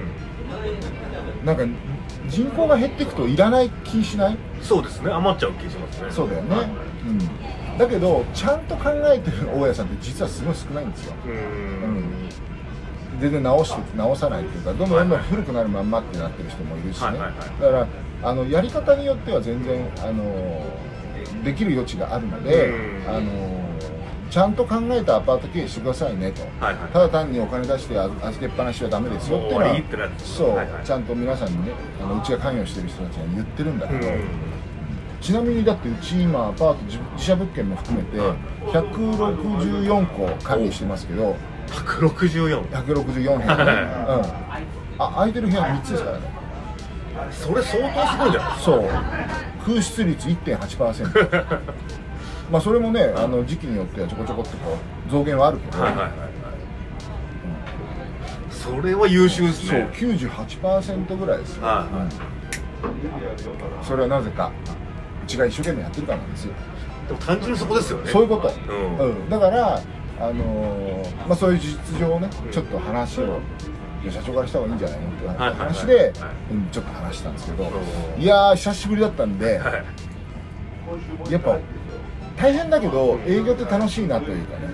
[1.41, 1.45] うん。
[1.45, 1.63] なんか
[2.27, 4.37] 人口が減っていくといらない気しない？
[4.61, 5.11] そうですね。
[5.11, 6.09] 余っちゃう気しますね。
[6.09, 6.65] そうだよね、はい。
[6.65, 11.13] うん、だけどちゃんと考えてる大家さんって実はすごい少ないんですよ。
[11.25, 12.03] うーん。
[13.21, 17.35] 全然直して直さないっていうかどんどんどんどん古くなるまんまってなってる人もいるしね、はいはいはい。
[17.37, 17.87] だから
[18.23, 20.23] あのやり方によっては全然あの
[21.43, 23.09] できる余地があるのでうん。
[23.09, 23.63] あの
[24.33, 26.41] ちゃんと考えたアパート経営してくださいねと。
[26.59, 26.91] はいはい。
[26.91, 30.83] ただ単にお金出して預預けっぱなしはダメですよっていうのはそう、はいはい。
[30.83, 34.23] ちゃんと皆さんにねあのうちが関与してる人たちに言ってるんだけど、うん。
[35.21, 38.37] ちなみにだってうち今アパート自自社物件も含めてはい
[38.69, 41.35] 164個管理してますけど
[41.67, 43.65] 164 164部屋。
[43.65, 43.71] ね、
[44.97, 46.32] うん、あ空いてる部屋3つですからね
[47.31, 48.83] それ相当すごいじゃないですかそう。
[49.65, 51.59] 空室率1.8%
[52.51, 56.29] まあそれもねあの時期によってはちょこちょこってこう増減はあるけど、はいはいはいはい。
[58.49, 62.03] それは優秀ですそうね98%ぐらいですよ、はいはい。
[62.03, 62.09] うん
[63.81, 64.51] それはなぜか。
[65.23, 66.53] うちが一生懸命やってるからなんですよ。
[67.07, 68.09] でも単純にそこですよね。
[68.11, 68.51] そういうこと、
[68.99, 69.09] うん。
[69.09, 69.29] うん。
[69.29, 69.75] だから、
[70.19, 73.39] あのーまあ、そういう実情をね、うんちょっと話を
[74.11, 75.07] 社長からした方がいいんじゃないの？
[75.07, 75.57] ってはいはいはい。
[75.57, 76.11] 話で、はい。
[76.51, 78.19] うんちょっと話したんですけど、う。
[78.19, 79.69] んいやー久しぶりだったんで、は
[81.29, 81.31] い。
[81.31, 81.57] やっぱ
[82.37, 84.67] 大変だけど営業って楽しいなというかね、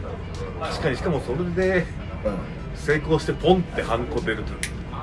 [0.61, 1.85] 確かにしかもそれで
[2.75, 4.53] 成功してポンってハンコ出ると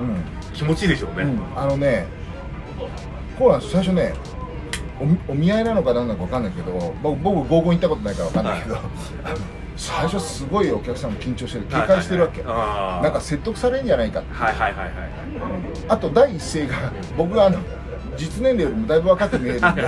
[0.00, 0.22] うんうん。
[0.52, 2.06] 気持ちいいでしょうね、うん、あのね
[3.38, 3.72] こうなんです。
[3.72, 4.14] 最初ね
[5.28, 8.86] お見合いなのか何なのか分かんないけど僕僕合コン行ったことないから分かんないけど、あの
[9.76, 11.66] 最初すごいお客さんも緊張してる。
[11.66, 14.92] 警戒してるわけ、はいはいなんか説得されるんじゃないかってはいはいはいはい
[15.88, 17.58] あと第一声が僕があの
[18.16, 19.82] 実年齢よりもだいぶ分かって見えるんで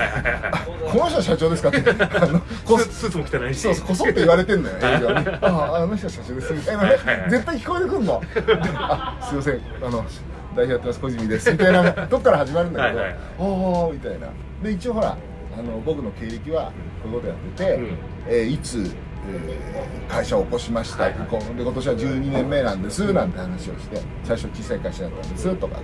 [0.92, 1.78] この人は社長ですかって。
[1.78, 3.60] あのこススーツも着てないし。
[3.60, 8.20] そうこそっと言われてんだよ営業に「あああの人は社長です」みたいな絶対聞こえてくんの。
[8.20, 8.28] で
[8.74, 9.60] あすいません。
[9.82, 10.04] あの
[10.54, 12.98] 代表やってます小泉です」みたいなとこから始まるんだけど。
[12.98, 13.44] はいはい「お
[13.88, 14.28] お」みたいな。
[14.62, 15.16] で一応ほら
[15.58, 16.72] あの僕の経歴は
[17.02, 17.98] こういうことやってて、うん。
[18.28, 18.94] えーいつ、
[19.28, 25.80] えー会社を起こしました、はいで今年は12年目なんですなんて話をして最初小さい会社だったんですとか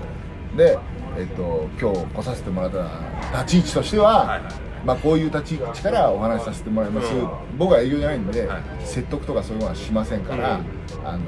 [0.56, 0.78] で、
[1.18, 4.52] えっと今日来させてもらった立ち位置としては、はいはい。
[4.84, 7.28] まあ、こういう立ち位置からお話しさせてもらいます、うん。
[7.58, 8.62] 僕は営業じゃないんで、はい。
[8.80, 11.06] 説得とかそういうのはしませんから、うん。
[11.06, 11.20] あの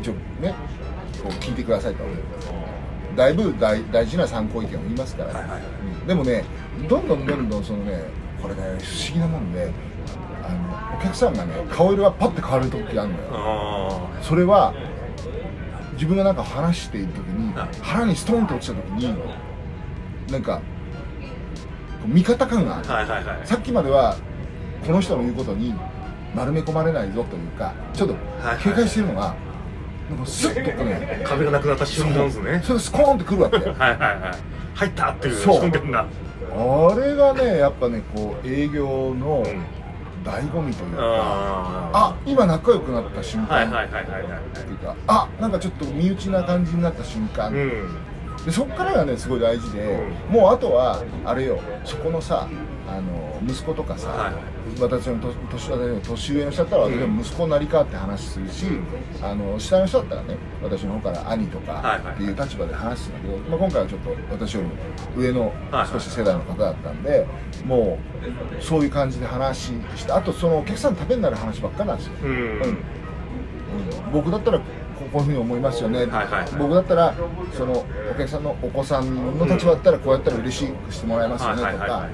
[0.00, 0.54] 一応ね
[1.22, 2.04] こう聞いてくださいと。
[3.16, 5.62] だいぶ大大事な参考意見を言いますから、はいはい
[6.06, 6.44] でもね
[6.88, 8.02] どんどんどんどんそのね
[8.42, 9.93] これね不思議なもんであのお
[11.04, 13.24] 客さんがね顔色がパッて変わる時あるのよ。
[13.32, 14.74] あそれは
[15.94, 17.68] 自分がなんか話している時にはい。
[17.82, 19.14] 腹にストンと落ちた時に
[20.30, 20.62] なんかこ
[22.06, 22.90] う味方感がある。
[22.90, 23.46] あはいはいはい。
[23.46, 24.16] さっきまでは
[24.86, 25.74] この人の言うことに
[26.34, 28.14] 丸め込まれないぞというかちょっと
[28.46, 29.34] はい警戒してるのが
[30.10, 32.60] なんかスッとね壁がなくなった瞬間ですね。
[32.62, 33.56] それがスコーンってくるわけ。
[33.58, 34.20] はいはいはい。
[34.74, 35.36] 入ったっていう。
[35.36, 36.06] 瞬間が。
[36.56, 39.62] あれがねやっぱねこう営業のうん
[40.24, 48.44] 醍醐味というか、ああ今仲良くなった瞬間、っていうかあなんかちょっと身内な感じになった瞬間、うん。
[48.44, 52.48] でそっからがねすごい大事で、うもうあとはあれよそこのさ
[52.88, 55.34] あの息子とかさ、はい私の年
[56.08, 58.84] 年上の人だったら私の息子になり変わって話するし、うん
[59.22, 64.74] あの下の人だったらね私の方から兄とかっていう立場で話すんだけど、まあ、今回はちょっと私よりも
[65.16, 67.26] 上のはい少し世代の方だったんで、
[67.64, 67.98] も
[68.58, 72.30] うそういう感じで話してあとそのお客さんのためになる話ばっかりなんですよ、うん。
[72.30, 72.78] うん。
[74.12, 74.64] 僕だったらこ
[75.12, 76.50] こういうふうに思いますよね、はいはいはい。
[76.58, 77.14] 僕だったら
[77.52, 82.08] そのお客さんのお子さんの立場だったらこうやったら嬉しくしてもらえますよねとか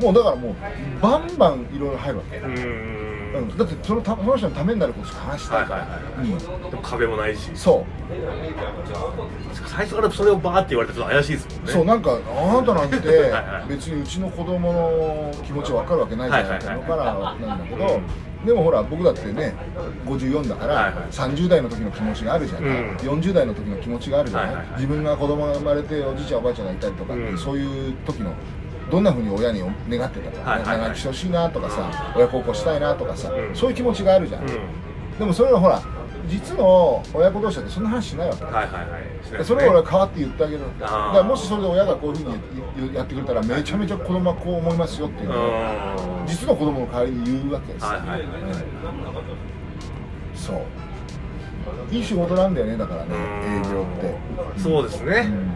[0.00, 0.54] もうだからもう
[1.00, 3.44] バンバンいろいろ入るわけ、ううん。
[3.44, 5.66] んだってそのたその人のためになることしか話したい。
[5.66, 6.36] から、はいはいは
[6.66, 6.70] い。
[6.70, 7.50] でも壁もないし。
[7.50, 7.52] う。
[7.52, 11.72] んそう最初からそれをバーって言われてちょっと怪しいですもんね。
[11.72, 13.68] そうなんかあなたなんてはいはい。
[13.68, 17.04] 別にうちの子供の気持ち分かるわけないじゃないっていうのから
[17.46, 18.46] なんだけど、うん。
[18.46, 19.54] でもほら僕だってね
[20.06, 20.94] 54だから、はいはい。
[21.10, 22.96] 30代の時の気持ちがあるじゃない、うん。
[22.96, 24.74] 40代の時の気持ちがあるじゃない,、はいはいはい。
[24.76, 27.38] 自分が子供が生まれておじいちゃんおばあちゃんがいたりとかうん。
[27.38, 28.32] そういう時の
[28.90, 33.56] どんなふうに親に願ってたとか、ね長生きしてほしいなとかさ、親孝行したいなとかさ、うん。
[33.56, 34.48] そういう気持ちがあるじゃん、うん。
[35.18, 35.82] でもそれはほら
[36.28, 39.24] 実の親子同士だってそんな話しないわけ、はいはいはい。
[39.24, 45.34] しないですそねれを俺は代わって言ってあげるだからもしそれで親がこういうふうにやってくれたらめちゃめちゃ子供はこう思いますよっていううん。
[45.34, 48.20] のを実の子供の代わりに言うわけですよ、はいはいはい
[50.34, 51.94] そう。
[51.94, 54.60] いい仕事なんだよねだからね営業って。
[54.60, 55.52] そうですね、うん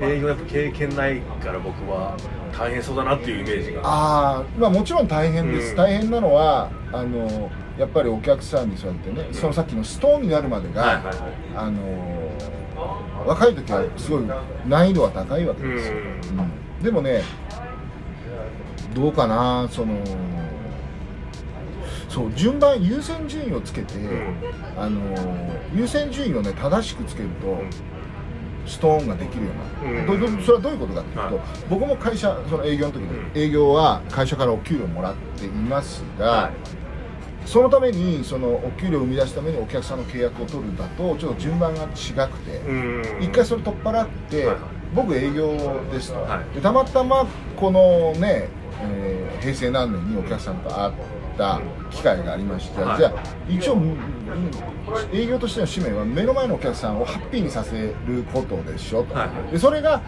[0.00, 2.16] 営業やっぱ経験ないから僕は
[2.56, 3.80] 大変そうだなっていうイメージが。
[3.84, 5.76] ああまあもちろん大変です、うん。
[5.76, 11.16] 大変なのはあのやっぱりお客さんにそうやってねそのさっきのストーンになるまでが、はいはいはい。
[11.56, 12.30] あの
[13.26, 14.22] 若い時はすごい
[14.66, 16.40] 難易度は高いわけですよ、うん。
[16.40, 16.82] うん。
[16.82, 17.22] でもね
[18.94, 19.96] どうかなその
[22.08, 24.36] そう順番優先順位をつけて、ん。
[24.76, 25.00] あの
[25.74, 27.60] 優先順位をね正しくつけると、
[28.66, 29.50] ストーンができるよ
[29.82, 30.42] うな、うん。
[30.42, 31.44] それはどういうことかっていうと、はい。
[31.68, 33.38] 僕も会社その営業の時に、うん。
[33.38, 36.52] 営業は会社からお給料もらっていますが、はい。
[37.46, 43.02] そのためにそのお給料を生み出すためにお客さんの契約を取るんだとちょっと順番が違くて、うん。
[43.20, 44.58] 一回それ取っ払って、はいはい。
[44.94, 45.52] 僕営業
[45.92, 46.54] ですと、はい。
[46.54, 48.48] でたまたまこのね、
[48.80, 50.92] えー平成何年にお客さんと会っ
[51.36, 52.98] た機会がありまして、はい。
[52.98, 53.12] じゃあ
[53.48, 53.76] 一応、
[55.12, 60.00] 営業としての使命は目の前のお客さんをハッピーにさせることでしょと、はいでそれが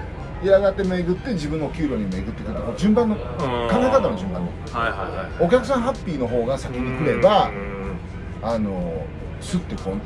[0.45, 5.45] やがて巡って自分の給料に巡ってくると順番の考え方の順番のはいはいはい。
[5.45, 7.97] お客さんハッピーの方が先に来ればうん。
[8.43, 9.03] あの
[9.41, 10.01] すってこう何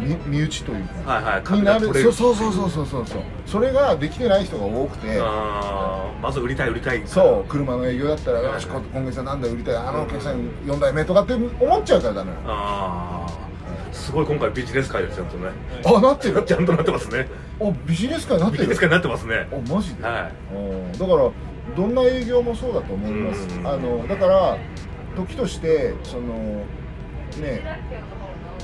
[0.00, 1.86] 身身内というか、はいはいになる。
[1.94, 3.22] そうそうそうそうそうそう。
[3.46, 5.18] それができてない人が多くて。
[5.18, 7.02] まず売りたい売りたい。
[7.06, 9.76] そう車の営業だったらよしこ今月は何台売りたい。
[9.76, 12.42] あのお客さん4台目とかって思っちゃうからダメなの。
[12.46, 15.50] ああすごい今回ビジネス界ですちゃんとね。
[15.84, 16.42] あなってる？
[16.44, 17.28] ちゃんとなってますね。
[17.58, 18.64] おビジネス界になってる？
[18.64, 19.48] ビジネス界になってますね。
[19.50, 20.54] おマジで、はい。
[20.54, 21.30] うんだから
[21.76, 23.48] どんな営業もそうだと思います。
[23.58, 23.66] うん。
[23.66, 24.58] あのだから
[25.16, 26.64] 時としてその
[27.40, 27.80] ね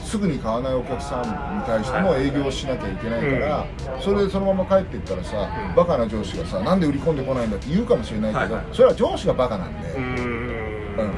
[0.08, 3.66] すぐに買わないお客さんに対しても営業しなきゃいけないから、
[4.00, 5.36] それでそのまま帰っていったらさ、
[5.68, 10.04] うんバカな上司がさなんで売り込んでこないんだって言うかもしれないけど、それは上司がバカなんで、うーん。
[10.04, 11.12] うん。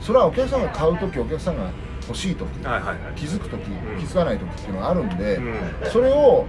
[0.00, 1.70] それはお客さんが買う時お客さんが
[2.08, 2.48] 欲しい時
[3.14, 3.98] 気づく時、ん。
[4.00, 5.54] 気づかない時っていうのがあるんで、うん。
[5.92, 6.46] それを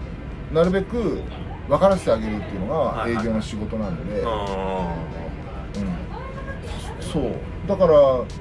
[0.52, 1.22] なるべく
[1.70, 4.96] 分からせてあげるっていうのが営業の仕事なんで、あ
[5.76, 7.34] うん、そう。
[7.68, 7.94] だから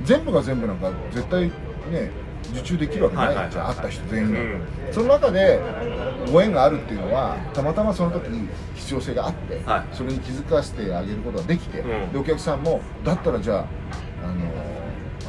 [0.04, 1.48] 全部が全部なんか絶対
[1.90, 2.10] ね
[2.52, 4.62] 受注できるわけないはいじゃん会った人全員が、うん。
[4.92, 5.60] その中で
[6.32, 8.28] ご縁があるっていうのはたまたまその時
[8.74, 9.96] 必要性があって、はい。
[9.96, 12.12] それに気づかせてあげることができて、うん。
[12.12, 13.66] でお客さんもだったらじゃあ
[14.24, 14.50] あのって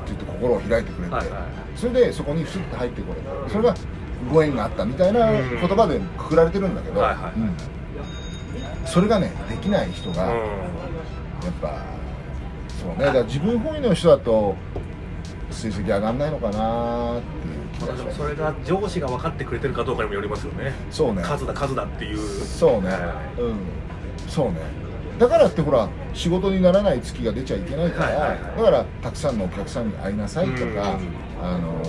[0.08, 1.44] 言って心を開いてくれて、はいはい
[1.76, 3.22] それでそこにスッと入ってこれ。
[3.22, 3.76] たそれが
[4.32, 5.50] ご縁があったみたいなうん。
[5.50, 7.56] 言葉でくくられてるんだけど、はいはいうん。
[8.86, 10.34] それがねできない人が、や
[11.50, 11.82] っぱ
[12.82, 13.06] そうね。
[13.06, 14.56] だから自分本位の人だと
[15.52, 20.74] 成績上がんないのかなっていうそれが上司が分かってくれてるかどうかにもよりますよね。
[20.90, 21.24] そうね。
[21.24, 22.18] 数だ数だっていう。
[22.18, 22.90] そうね。
[23.40, 23.56] うん。
[24.30, 24.60] そうね。
[25.18, 28.58] だからってほら仕事にならない月が出ちゃいけないから、はいはいはい。
[28.58, 31.84] だからたくさんのお客さんに会いなさいとか、うんあの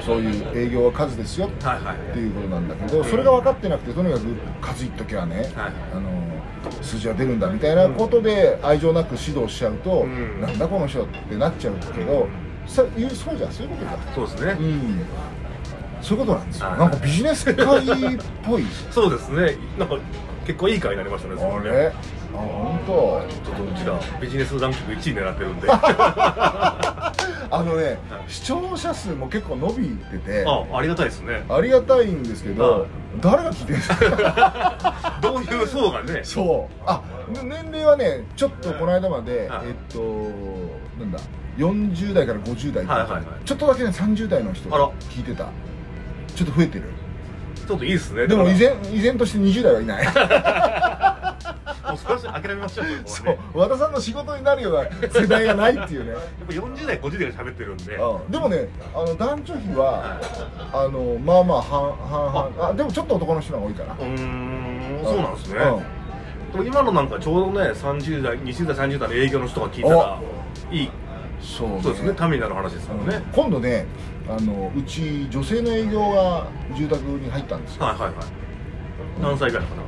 [0.00, 4.26] そういう営業は数ですよはいはいっていうことなんだけどそれが分かってなくてとにかく
[4.60, 5.46] 数いっときはね、はい
[5.92, 6.22] あの
[6.80, 10.40] 数字は出るんだみたいなことで愛情なく指導しちゃうと、うん。
[10.40, 12.28] なんだこの人ってなっちゃうけど、
[12.66, 13.98] そうじゃんそういうことだ。
[14.14, 15.00] そうですね、うん。
[16.00, 16.66] そういうことなんですよ。
[16.68, 16.78] はい。
[16.78, 18.64] なんかビジネス界っぽい。
[18.90, 19.56] そうですね。
[19.78, 19.96] なんか
[20.46, 21.70] 結構いい回になりましたねそれ？
[21.70, 21.92] ね
[22.34, 22.92] あ本当？
[23.44, 25.68] ちょっとうちらビジネスランキング1位狙ってるんで。
[27.54, 27.98] あのねはい。
[28.28, 30.44] 視聴者数も結構伸びてて。
[30.46, 31.44] あありがたいですね。
[31.48, 32.58] ありがたいんですけはい。
[32.58, 32.86] ど
[33.20, 33.88] 誰が聞いてるんです
[34.24, 35.18] か？
[35.20, 36.20] どういう層がね。
[36.24, 36.74] そう。
[36.86, 37.02] あ
[37.44, 39.66] 年齢はねちょっとこの間まで、はい。
[39.68, 39.98] えっと
[40.98, 41.18] なんだ？
[41.56, 43.24] 40代から50代、はいはいはい。
[43.44, 44.90] ちょっとだけね30代の人あら。
[45.10, 45.48] 聞いてた。
[46.34, 46.84] ちょっと増えてる。
[47.66, 50.06] ちょっといいですねでも依然然依然として20代はいない。
[51.82, 53.38] もう少し諦めましょうそう。
[53.54, 56.12] 和田さんの仕事になるような世代がないっていうね。
[56.12, 57.94] やっぱ40代50代が喋ってるんで。
[57.94, 60.18] うんでもねあの男女比は
[60.72, 62.68] あのまあまあ半半々。
[62.68, 62.72] あ。
[62.72, 65.58] でもちょっと男の人が多いかなうーんそうなんですね。
[65.60, 66.52] うん。
[66.52, 70.18] でも今のなんかちょうどね30代20代30代の営業の人が聞いたら
[70.70, 70.90] いい
[71.42, 71.82] そうね。
[71.82, 72.12] そうですね。
[72.14, 73.84] ためになる話ですもんね、今度ね
[74.28, 77.84] あのうち女性の営業が住宅に入ったんですよ。
[77.84, 78.14] はいはいはい。
[79.20, 79.74] 何歳ぐらいか？
[79.74, 79.82] な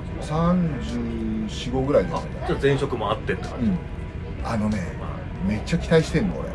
[0.55, 3.79] 345ぐらいじゃあないかじゃあ前職もあってって感じ、うん。
[4.45, 4.93] あのね
[5.47, 6.49] めっちゃ期待してんの俺。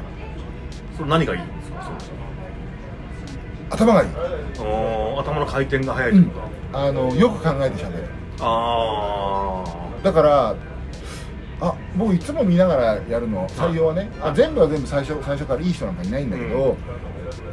[0.98, 1.84] それ何がいいんですか？
[1.84, 1.94] そう
[3.72, 4.10] 頭がいい。
[4.60, 6.42] 頭の回転が速いというか、
[6.74, 8.06] あのよく考えて喋る。
[8.42, 9.64] あ
[10.04, 10.56] だから
[11.62, 14.10] あ僕いつも見ながらやるの採用はね。
[14.22, 16.78] あ全部は全部最初最初からいい人なんかいないんだけど、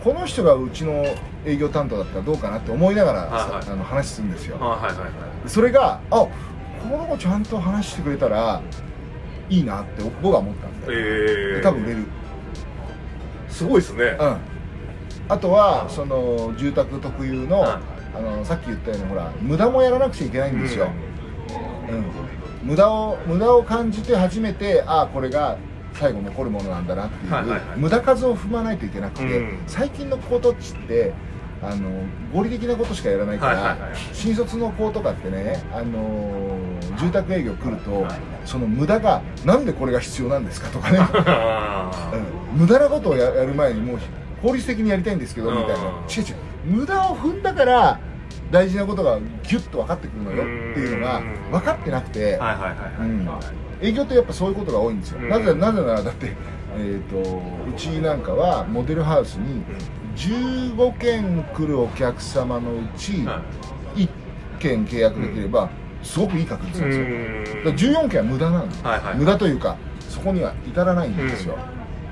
[0.04, 1.04] この人がうちの
[1.44, 3.68] 営業担当だったらどうかなって思いながら、はいはい。
[3.68, 4.58] あの話するんですよ。
[4.60, 5.10] あはいはいはい
[5.46, 6.28] それがあこ
[6.88, 8.60] の子ちゃんと話してくれたら
[9.48, 12.06] いいなって僕は思ったんで、ええー、多分売れる。
[13.48, 14.36] すごいですね、うん。
[15.28, 17.80] あとはその住宅特有の,、は
[18.14, 18.16] い。
[18.16, 22.04] あのさっき言ったようにほら無駄もやらなくちゃいけないんですよ、うん
[22.66, 25.56] 無駄を無駄を感じて初めてああこれが
[25.94, 27.78] 最後残るものなんだなっていう、はいはいはい。
[27.78, 29.58] 無駄数を踏まないといけなくて、うん。
[29.66, 31.12] 最近の子とっちって
[31.62, 31.88] あの
[32.34, 40.98] 合理的なことしかやらないから、はいはいはい新卒の子とかってね、あのー住宅営業来ると、はいその無駄がなんでこれが必要なんですかとかね。
[41.00, 42.12] あ
[42.52, 42.60] うん。
[42.60, 43.98] 無駄なことをややる前にもう
[44.42, 45.74] 効率的にやりたいんですけどみたいな。
[45.74, 45.82] うん。
[45.82, 46.80] 違う違う。
[46.80, 47.98] 無駄を踏んだから
[48.50, 52.38] 大事なことがギュッと分かってくるのよっていうのがうん分かってなくて、
[53.80, 55.28] 営業ってやっぱそういうことが多いんですよ、うん。
[55.28, 56.32] なぜなぜならだって、
[56.76, 59.62] えー、とうちなんかはモデルハウスに
[60.16, 63.42] 15件来るお客様のうちは
[63.94, 64.08] 1
[64.58, 65.68] 件契約できれば
[66.02, 67.44] すごくいい確率なんですよ、うん。
[67.44, 69.16] だから14件は無駄なんです、はいはい。
[69.16, 69.76] 無駄というか
[70.08, 71.58] そこには至らないんですよ、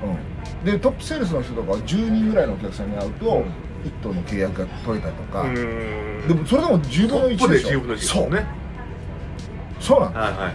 [0.03, 0.65] うん。
[0.65, 6.27] でトップセールスの人とかは10人ぐらいのお客さんに会うと、うん1棟の契約が取れたりとか、うん。
[6.27, 8.45] でもそれでも10分の1トップででしょ10分の1ですそうね。
[9.79, 10.01] そう。
[10.01, 10.53] なんだ、はいはいはい。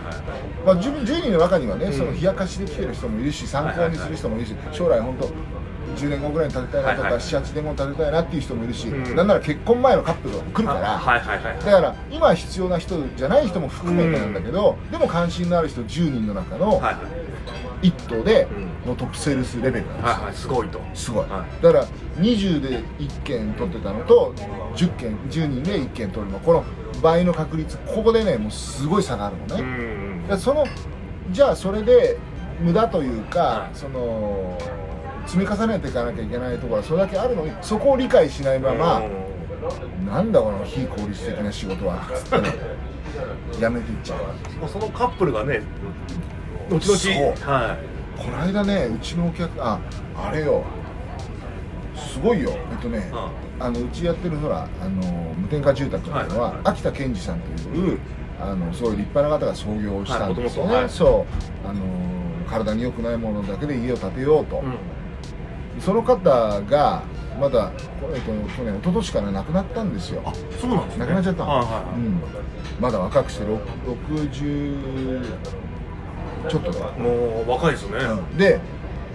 [0.67, 1.93] まあ、10, 10人の中にはね、うん。
[1.93, 5.27] その冷やかしで来てる人もいるし参考にする人もいるし、将来本当
[5.97, 9.17] 10年後ぐらいに建てたいなとか、はいはい78年後に建てたいなっていう人もいるし、うん。
[9.17, 16.81] なんなら結婚前のカップルが来るから、あはいはいはいだから今必要な人じゃない人も含めてなんだけど、でも関心のある人10人の中のはい。
[16.81, 16.97] はい
[17.83, 18.55] 1棟でう
[18.87, 20.81] のトップセールスレベルなんですよ、はいはいすごいと。
[20.95, 21.87] すごい、はだから
[22.19, 24.35] 20で1件取ってたのと
[24.75, 26.39] 10件10人で1件取るの。
[26.41, 26.65] この
[27.03, 29.57] 倍の確率ここでねもうすごい差があるの
[30.29, 30.67] ね、その
[31.31, 32.19] じゃあそれで
[32.61, 33.77] 無駄というか、はい。
[33.77, 34.59] その
[35.27, 39.03] 積み重ねていかなきゃいけないところはそれだけあるのにそこを理解しないまま、
[40.07, 42.55] なんだこの非効率的な仕事はつってね。
[43.61, 44.19] やめていっちゃう。
[44.63, 45.63] うんそのカップルがね
[46.69, 47.77] 後々は
[48.21, 49.81] この間ねうちのお客あ
[50.15, 50.63] あれよ。
[51.97, 52.51] すごいよ。
[52.71, 57.99] えっとね、うあのうちやってるほらあの無添加住宅っていうのは、はい秋田健二さんという、
[58.39, 61.27] あのすごい立派な方が創業したんですよね、はいそ
[61.65, 61.69] う。
[61.69, 61.83] あの
[62.49, 65.81] 体に良くないものだけで家を建てようと、いうん。
[65.81, 67.03] その方が
[67.41, 67.73] まだ、
[68.13, 70.23] えっと、去年一昨年から亡くなったんですよ。
[70.27, 71.07] あそうなんですね。
[71.07, 71.85] 亡くなっちゃったの、はいはいはい。
[71.95, 72.23] うん、
[72.81, 73.69] まだ若くしてろく
[74.09, 75.23] 60
[76.49, 78.37] ちょっとだもう若いですね、うん。
[78.37, 78.61] で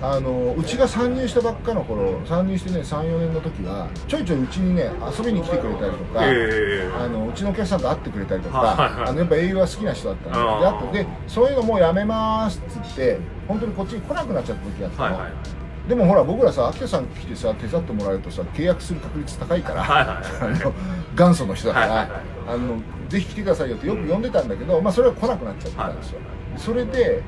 [0.01, 9.09] あのうちが参入したばっかの頃参入してね34年の時はちょいちょいうちにね遊びに来てくれたりとか、えあのうちのお客さんと会ってくれたりとか、はいはいはい。
[9.09, 20.73] あのやっぱ営業が好きな人だったんであとでそういうのもうやめますっつって本当にこっちに来なくなっちゃった時があったの、はいはいでもほら僕らさ秋田さん来てさ手伝ってもらえるとさ契約する確率高いから、はいはいあの
[21.15, 26.19] 元祖の人だから、はいはいはいあのぜひ来てくださいよってよく呼んでたんだけど、まあ、それは来なくなっちゃったんですよ、
[26.57, 27.21] それで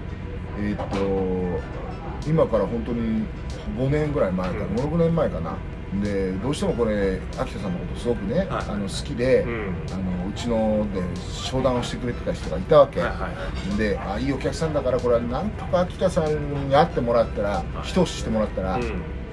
[0.59, 1.77] えーっと
[2.27, 3.25] 今から本当に
[3.77, 4.75] 5年ぐらい前かうん。
[4.75, 5.55] 56年前かな。
[6.01, 9.75] でどうしてもこれ秋田さんのことすごくね、はいあの好きで、うん。
[9.91, 13.29] あのうちので商談をしてくれてた人がいたわけ、はいは
[13.73, 18.81] いであいいお客さんだからこれはなんとか秋田さんに会ってもらったら一押ししてもらったら、うん。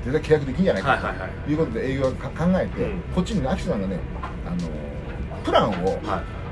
[0.05, 1.15] 絶対契約できるんじゃないか
[1.45, 3.01] ということで営業が考えて、うん。
[3.15, 3.99] こっちにね秋田さんがね
[4.47, 4.57] あの
[5.43, 6.44] プランをはい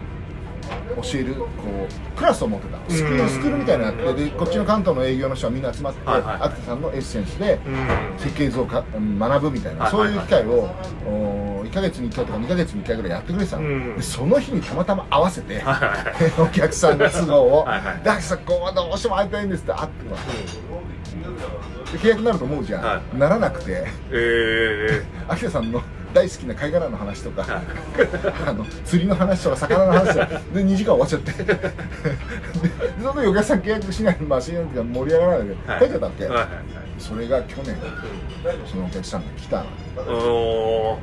[0.97, 1.47] 教えるこ
[1.89, 2.79] うクラスを持ってた。
[2.95, 3.19] スクーうん。
[3.19, 6.37] ルスクールみたいなのがあってでこっちの関東の営業の人はみんな集まって、はいはい。
[6.43, 8.19] 秋田さんのエッセンスでうん。
[8.19, 10.71] 設計図をかうん学ぶみたいな、そういう機会を
[11.07, 13.97] お1か月に1回とか2か月に1回ぐらいやってくれてたの、うん。
[13.97, 16.33] でその日にたまたま合わせて、はいはいはい。
[16.43, 20.33] お客さんの都合をはいさんここはどうしても会いたいんですって会ってもらって
[21.93, 23.85] で契約になると思うじゃん、はならなくて。
[24.11, 25.83] え秋田さんの
[26.13, 27.65] 大好きな貝殻の話とか、は い
[28.47, 31.45] あの釣りの話とか魚の話とかで2時間終わっちゃって。
[31.45, 31.61] で
[33.01, 36.49] その時お客さん契約しないまあ新約が盛り上がらないでー帰っちゃったわけ、はいはい
[36.99, 37.77] それが去年
[38.71, 39.63] そのお客さんが来たの。
[39.65, 39.71] はい
[40.09, 40.99] お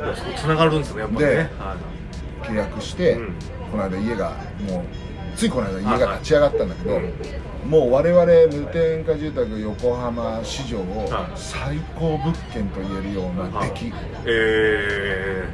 [0.00, 0.06] ー。
[0.06, 1.30] いやそこ繋がるんですねやっぱりね。
[1.32, 2.48] ではい。
[2.48, 3.34] 契約して、うん。
[3.70, 4.30] この間家が
[4.68, 7.00] もうついこの間家が立ち上がったんだけど、
[7.66, 11.32] もう我々無添加住宅横浜市場をはい。
[11.36, 13.92] 最高物件と言えるような出来、
[14.26, 15.48] え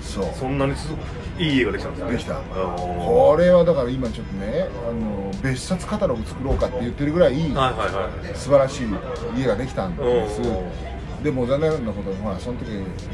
[0.00, 0.24] そう。
[0.24, 0.92] ー、そんなにす
[1.38, 2.12] いい家ができたんですね。
[2.12, 2.40] できた。
[2.56, 8.36] おこれはだから今ちょっとねあの別冊カタログ作ろうかって言ってるぐらいーはいはいはい。
[8.36, 8.88] 素晴らしい
[9.36, 10.40] 家ができたんです。
[10.40, 12.66] おでも残念なことにほらその時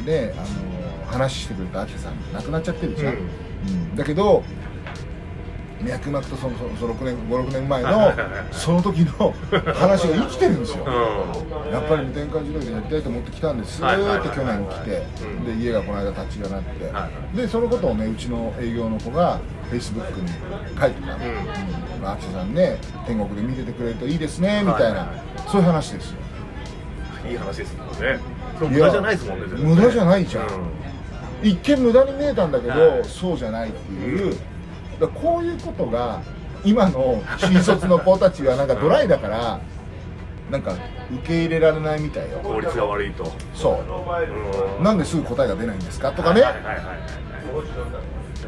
[0.07, 3.21] ねあの話してくれた秋田さん亡くなっちゃってるじゃん、うん。
[3.21, 3.23] う
[3.95, 3.97] ん。
[3.97, 4.43] だけど
[5.85, 8.13] 脈々とそのその6年56年前の
[8.51, 9.35] その時の
[9.75, 10.85] 話が生きてるんですよ。
[10.85, 13.83] うやっぱり無添加自動でやりたいと思ってきたんです。
[13.83, 15.59] はいはいはいって去年来て、うん。
[15.59, 21.21] で家がこの間立ち上がって、はでそのことをねうちの営業の子がフェイスブックに書いてたの、う
[22.05, 25.13] あ、秋田さんね天国で見ててくれるといいですねみたいな、
[25.49, 26.19] そういう話ですよ。
[27.27, 28.19] んいい話ですもんね。
[28.61, 30.47] 無駄じゃないですもんね無駄じゃないじゃん。
[30.47, 30.49] う
[31.43, 33.05] 一見無駄に見えたんだけど、はい。
[33.05, 34.54] そうじゃないっていう、うん
[35.01, 36.21] だこういうことが
[36.65, 39.61] 今の新卒の子たちはなんかドライだから、
[40.51, 40.73] なんか
[41.13, 42.39] 受け入れられないみたいよ。
[42.43, 43.31] 効率が悪いと。
[43.55, 44.79] そう。
[44.79, 44.85] うん。
[44.85, 46.85] なんですぐ答えが出ないんですかとかね、はいはいはいはい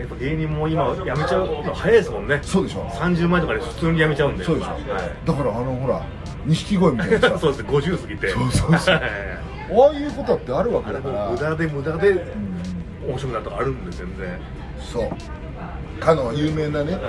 [0.01, 2.39] やっぱ芸人も今やめちゃうの早いですもんね。
[2.43, 2.85] そうでしょ。
[2.87, 4.45] 30万とかで普通にやめちゃうんで。
[4.45, 4.83] そうでしょ、はい。
[5.27, 6.05] だからあのほら
[6.45, 7.39] 錦鯉みたいなさ。
[7.41, 7.63] そうです。
[7.63, 8.29] ね50過ぎて。
[8.29, 8.95] そうそうそう。
[8.95, 9.05] はい。
[9.05, 11.25] ああいうことってあるわけだから。
[11.27, 13.09] も無駄で無駄でうん。
[13.09, 14.39] 面白くなるとかあるんで全然。
[14.81, 15.09] そう
[16.01, 17.01] かの有名なねは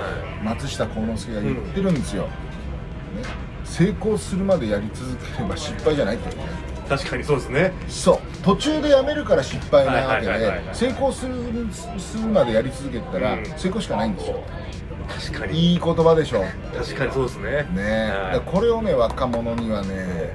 [0.42, 2.30] 松下幸之助が言ってるんですよ、ね、
[3.64, 6.36] 成功するまでやり続ければ失敗じゃないって
[6.88, 7.72] 確かにそうですね。
[7.86, 8.18] そう。
[8.42, 11.34] 途中でやめるから失敗なわけで成功する
[11.98, 13.44] するまでやり続けてたらうん。
[13.58, 14.42] 成功しかないんですよ。
[15.06, 15.72] 確かに。
[15.72, 16.40] いい言葉でしょ。
[16.40, 17.66] ね確かにそうですね。
[17.76, 18.40] え、はい。
[18.40, 20.30] これをね若者にはね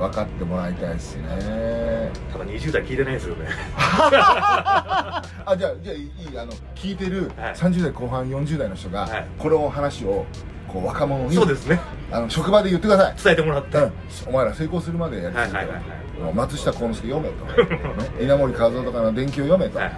[0.00, 2.10] 分かってもらいたいですね。
[2.32, 3.46] ただ20代聞いてないですよね。
[3.76, 5.22] あ
[5.58, 7.54] じゃあじゃあいいあの聞いてるはい。
[7.54, 9.26] 30代後半40代の人が、はい。
[9.38, 10.24] この話を
[10.66, 11.78] こう若者にそうですね。
[12.10, 13.14] あの職場で言ってください。
[13.22, 13.76] 伝えてもらって。
[13.76, 13.92] うん、
[14.28, 15.82] お前ら成功するまでやり続けはいはいはい。
[16.20, 17.44] ろ松下幸之助読めと、
[18.02, 19.94] ね、稲森和夫とかの伝記を読めと、はいはい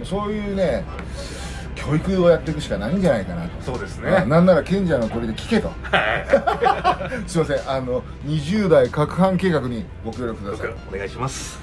[0.00, 0.84] うんそういうね
[1.76, 4.10] 教育をやっていくしかないんじゃないかなと、そうですね。
[4.10, 5.68] まあなんなら賢者の鳥で聞けと。
[5.68, 7.70] は いすいません。
[7.70, 10.70] あの20代各班計画にご協力ください。
[10.92, 11.60] お願いします。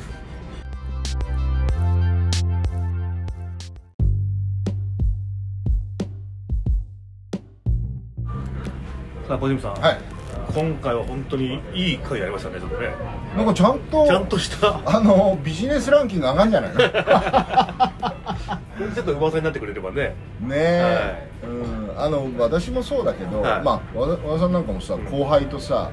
[9.27, 10.13] さあ小島さん、はい。
[10.53, 12.89] 今回は本当にいい回ありましたねちょっとね
[13.35, 14.79] なんかちゃんとちゃんとした。
[14.85, 16.79] あのビジネスランキング上がるんじゃないの？
[18.93, 20.15] ちょっと噂になってくれればね。
[20.39, 23.63] ねえ、うん、あの私もそうだけど、はい。
[23.63, 25.89] まあ和田さんなんかもさ後輩とさ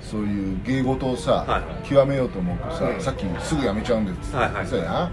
[0.00, 3.00] そういう芸事をさ、はい極めようと思うとさ、うん。
[3.00, 4.64] さっきすぐ辞めちゃうんですってはいはい。
[4.64, 5.10] 言ってたや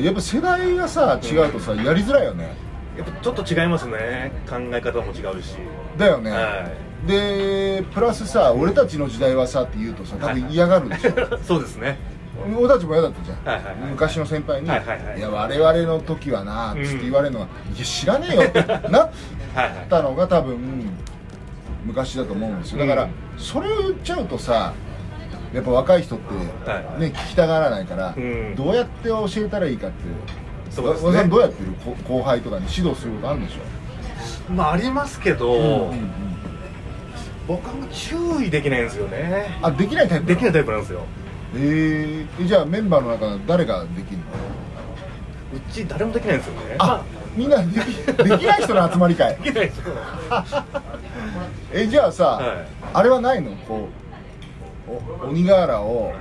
[0.00, 2.54] やっぱ世代がさ違うとさ、やりづらいよね。
[2.96, 4.32] やっぱちょっと違いますね。
[4.48, 5.56] 考え方も違うし。
[5.96, 6.68] だよね、は
[7.06, 11.12] でプラスさ俺たちの時代はさって言うとさ多分嫌がるでしょ、い
[11.44, 11.98] そうですね。
[12.58, 15.20] 俺たちも嫌だったじゃん、はいはいはい昔の先輩に「はいはいはいい。
[15.22, 19.10] や我々の時はな」つって言われるのが「いや知らねえよ」ってなっ
[19.88, 20.58] たのが 多分
[21.86, 22.80] 昔だと思うんですよ。
[22.80, 23.10] だから、うん。
[23.38, 24.72] それを言っちゃうとさ
[25.54, 28.54] やっぱ若い人ってね、はい聞きたがらないから、うん。
[28.54, 29.96] どうやって教えたらいいかって
[30.70, 31.24] そうですね。
[31.24, 31.72] どうやってる？
[31.84, 34.52] こ後輩とかに指導することあるんでしょ？
[34.52, 36.35] まあありますけど、うんうんうん
[37.46, 39.58] 僕は注意できないんですよね。
[39.62, 41.00] あできないタイプできないいタイプなんですよ。
[41.54, 41.58] え。
[41.58, 44.24] ーえじゃあメンバーの中で誰ができるの？
[45.54, 46.76] うち誰もできないんですよね。
[46.78, 47.04] あ
[47.36, 49.36] みんなできできない人の集まりかい。
[49.42, 49.94] できないですよ
[51.72, 52.66] えじゃあさ、はい。
[52.94, 53.52] あれはないの？
[53.68, 53.88] こ
[54.88, 56.12] うお鬼瓦を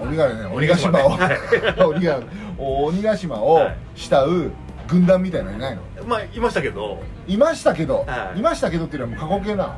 [0.00, 0.46] 鬼瓦ね。
[0.52, 1.06] 鬼ヶ島を。
[1.14, 1.36] 鬼ヶ島ね
[1.78, 2.20] 鬼ヶ
[2.58, 3.76] 鬼ヶ島をはい。
[3.94, 4.50] 慕う
[4.88, 5.82] 軍団みたいなのいないの？
[6.08, 8.40] まあいましたけど、いましたけど、はい。
[8.40, 9.74] い、ましたけどっていうのはもう過去形なの？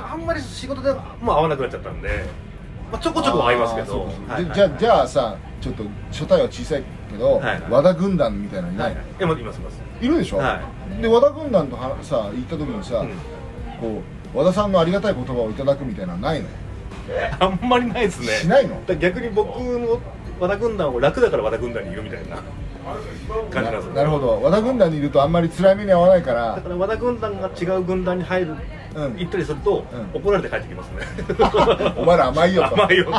[0.00, 2.24] まあ、あんまり仕事でもう会わなくなっちゃったんで、
[2.92, 4.08] まあ、ちょこちょこ会いますけど。
[4.54, 7.62] じゃあじゃあさちょっと初対は小さいけど、はいはい。
[7.70, 9.20] 和田軍団みたいなのいないの、はいい。
[9.20, 9.80] やまあいますいます。
[10.00, 10.60] いるでしょ、は
[11.02, 13.08] で和田軍団とはさ行った時にさ、うん。
[13.80, 14.02] こ
[14.34, 16.48] う和田さんのありがたい言葉をいただくみたいなのはないの？
[17.40, 18.28] あんまりないですね。
[18.28, 18.80] しないの？
[18.96, 19.98] 逆に僕の
[20.38, 22.36] 和田軍団を楽だから和田軍団にいるみたいな。
[23.50, 24.40] 感じなんですよなるほど。
[24.42, 26.56] 和田軍団にいるとあんまり辛い目に遭わないから。
[26.56, 28.58] だから和田軍団が違う軍団に入る、うん
[29.16, 29.84] 行ったりすると、
[30.14, 30.20] うん。
[30.20, 31.06] 怒られて帰ってきますね。
[31.96, 32.74] お前ら甘いよと。
[32.74, 33.06] 甘いよ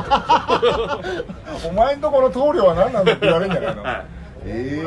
[1.70, 4.06] お前んとこの棟梁は何なんだって言われるんじゃないの、はい。
[4.46, 4.82] え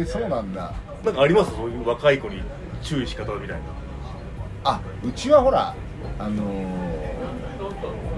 [0.00, 0.72] えー、そうなんだ。
[1.04, 1.50] なんかあります？
[1.54, 2.42] そういう若い子に
[2.82, 3.54] 注意し方みたいな。
[4.64, 5.74] あうちはほら
[6.18, 6.30] あの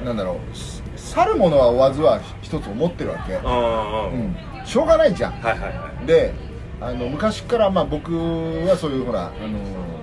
[0.03, 5.33] ー、なんだろうす去るものは追わずは一つ思ってるわけ、うん、しょうがないじゃん。
[5.33, 6.07] はいはいはい。
[6.07, 6.33] で
[6.81, 8.13] あの昔からまあ僕
[8.69, 9.33] はそういうほら、あの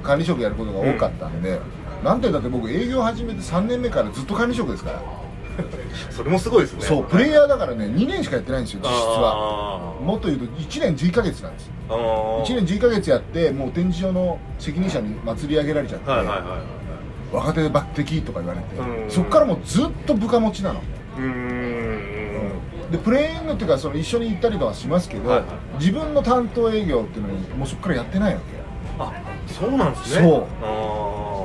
[0.02, 1.60] 管理職やることが多かったんで、
[2.04, 5.02] なんてだって僕営業始めて3年目からずっと管理職ですから、
[6.10, 6.82] それもすごいですね。
[6.82, 9.96] そうプレイヤーだからね2年しかやってないんですよ実質は。
[10.00, 12.44] あもっと言うと1年11ヶ月なんですーあー。
[12.44, 16.40] 1年11ヶ月やってもう展示場の責任者に祭り上げられちゃって、はいはいはい
[17.32, 19.10] 若手抜擢とか言われてうん。
[19.10, 20.82] そっからもうずっと部下持ちなの、
[21.18, 22.92] うーん。
[22.92, 25.40] でプレイングっていうかその一緒に行ったりとかしますけど、はい。
[25.40, 25.48] はい
[25.80, 28.46] 自分の担当営業っていうのにもうそっからやってないわけ。
[29.00, 29.12] あ
[29.48, 30.28] そうなんですね。
[30.28, 30.46] そう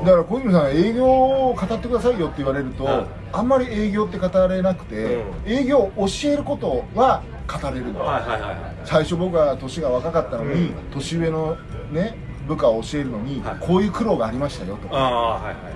[0.05, 5.53] だから小泉さん営業を語ってくださいよって言われると、はいあんまり営業って語れなくて、うん。
[5.53, 10.74] 営業を教えることは語れるの、はいはいはいはい最初僕は年が若かったのに、うん。
[10.90, 11.59] 年上の
[11.92, 13.57] ね部下を教えるのに、はい。
[13.61, 15.70] こういう苦労がありましたよとか、ああはいはいは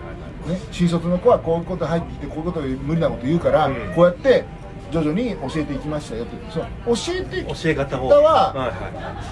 [0.49, 3.93] いね、新卒の子はこういうこと入ってきてこういうこと無理なこと言うから、うん。
[3.95, 4.45] こうやって
[4.91, 6.37] 徐々に教えていきましたよって。
[6.51, 8.09] その教えて教え方を。
[8.09, 8.75] 方ははいは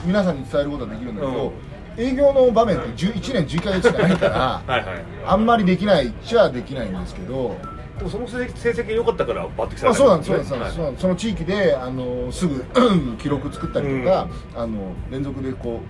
[0.04, 0.06] い。
[0.06, 1.52] 皆さんに伝えることはできるんだけど、うん
[1.96, 4.84] 営業の場面って1年11ヶ月しかないから はいはい。
[5.26, 7.56] あんまりできないっちゃできないんですけど、
[7.98, 9.84] でもその成成績が良かったから抜擢された。
[9.86, 11.02] まあ、そうなんですそうなんです、はいそうなんです。
[11.02, 12.64] その地域であのすぐ
[13.18, 14.26] 記録作ったりとか、
[14.56, 15.80] あの連続でこ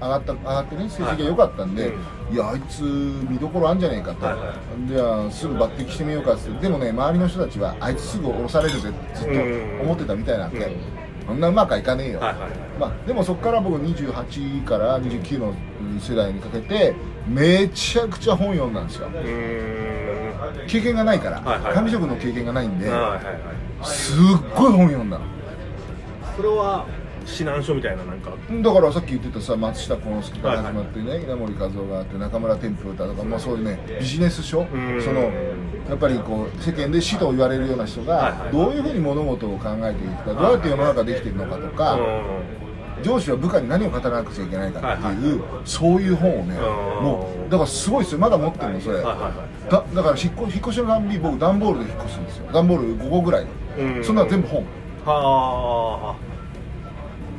[0.00, 1.92] う上がった上がってね成績が良かったんで、はい
[2.30, 4.54] いやあいつ見どころあんじゃねえかと、はいは
[4.86, 6.50] じゃあすぐ抜擢してみようかって。
[6.60, 12.50] でもね周りの人たちはあいつすぐ降ろされるぜってずっと思ってたみたいなんで、うんそんなうまくはいかねえよ、はいはいはい。
[12.80, 16.94] まあ、でもそこから僕28から29のうん世代にかけて
[17.26, 19.08] めちゃくちゃ本読んだんですよ。
[20.66, 23.24] 経験がないから、はいはい管理職の経験がないんで、はいはいはい。
[23.84, 24.16] すっ
[24.56, 25.24] ごい本読んだの。
[26.34, 26.86] それは
[27.30, 28.30] 指南書みたいななんか。
[28.50, 34.62] だからさっき言ってたさ松下幸之助から始まってね、稲森和夫があって中村天風太とか、まあ、そういうねビジネス書？
[34.62, 34.66] ん。
[35.02, 35.20] その
[35.88, 38.52] やっぱりこう世間で指導を言われるような人はいがはい。
[38.52, 41.98] どういうふうに物事を考えていくかどうやって世の中できているのかとか
[43.02, 46.62] 上司は部下に何を語らなくちゃいけないかっていうそういう本をねうん。
[47.04, 48.18] もうだからすごいですよ。
[48.18, 49.02] まだ持ってるのそれ。
[49.02, 49.04] だ
[49.70, 52.50] だから引っ越引っ越しのたんび僕段ボールで引っ越すんですよ。
[52.52, 53.46] 段ボール5個ぐらい
[53.78, 54.04] うん。
[54.04, 54.64] そんなの全部本。
[55.04, 56.37] はあ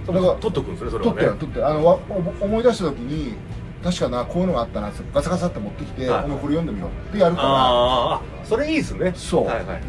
[0.07, 1.99] だから取っとくんですねそれ取ってはねよ取ってあの
[2.41, 3.35] 思い出した時に
[3.83, 7.47] 確かなこういうのがあったなってガサガサって持ってきて、はいこれ読んでみろってやるから。
[7.49, 9.13] ああそれいいですね。
[9.15, 9.45] そう。
[9.45, 9.81] はいはい。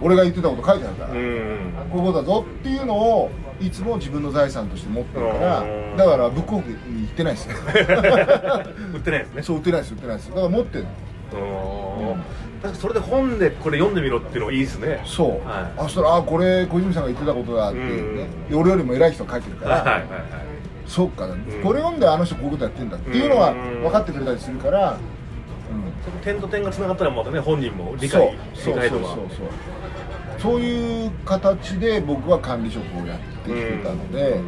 [0.00, 1.20] 俺が言ってたこと書いてあるから、うこん。
[1.20, 3.30] ういうことだぞっていうのを
[3.60, 5.96] いつも自分の財産として持ってるからうん。
[5.96, 7.56] だからブックオフに行ってないですよ。
[8.94, 9.42] 売ってないですね。
[9.42, 10.28] そう売ってないです売ってないです。
[10.30, 10.88] だから持ってるうん
[11.30, 15.02] 確かそれで本でこれ読んでみろっていうのはいいですね。
[15.04, 15.80] そう、はい。
[15.80, 20.04] あそしたらあこれ小泉さんが言ってたことだっていうね、で俺よりも偉い人が書いてるから、はいはいはい
[20.86, 21.28] そうか、
[21.62, 24.98] これ読んであの人こういうことやってんだっていうのはうん分かってくれたりするから、うん。
[26.02, 28.74] その点と点がつながったらまたね本人も理解そう。
[28.74, 29.08] 理解度が。
[29.08, 29.46] そうそうそう
[30.40, 30.60] そう。
[30.60, 34.40] いう形で僕は管理職をやってきてたので、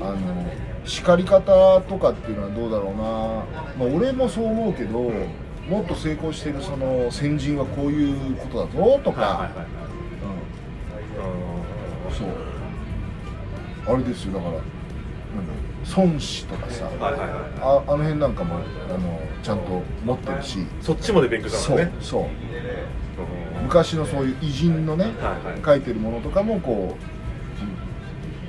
[0.00, 0.16] あの
[0.84, 5.10] 叱り方とかっていうのはどうだろうな、まあ、俺もそう思うけど、
[5.70, 9.48] もっと成功してるその先人はこういうことだぞとか、
[12.10, 12.28] そう。
[13.86, 14.64] あれですよだからなんだ
[15.96, 17.20] 孫子とかさはいはいはい
[17.60, 18.58] ああの辺なんかもあ
[18.98, 20.58] のちゃんと持ってるし。
[20.80, 21.92] そっちまで勉強したね。
[21.98, 22.22] うそう。
[22.22, 23.62] うん。
[23.62, 25.12] 昔のそういう偉人のね、はい
[25.52, 25.62] はい。
[25.64, 26.96] 書いてるものとかもこ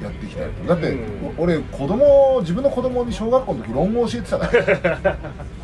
[0.02, 1.36] うやってきたりとだって、うん。
[1.38, 5.18] お俺子供自分の子供に小学校の時論語教えてたから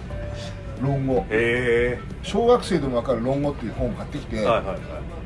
[0.82, 4.78] 論語へ小学生でも分かる論語っていう本を買ってきて、えはいはいはい。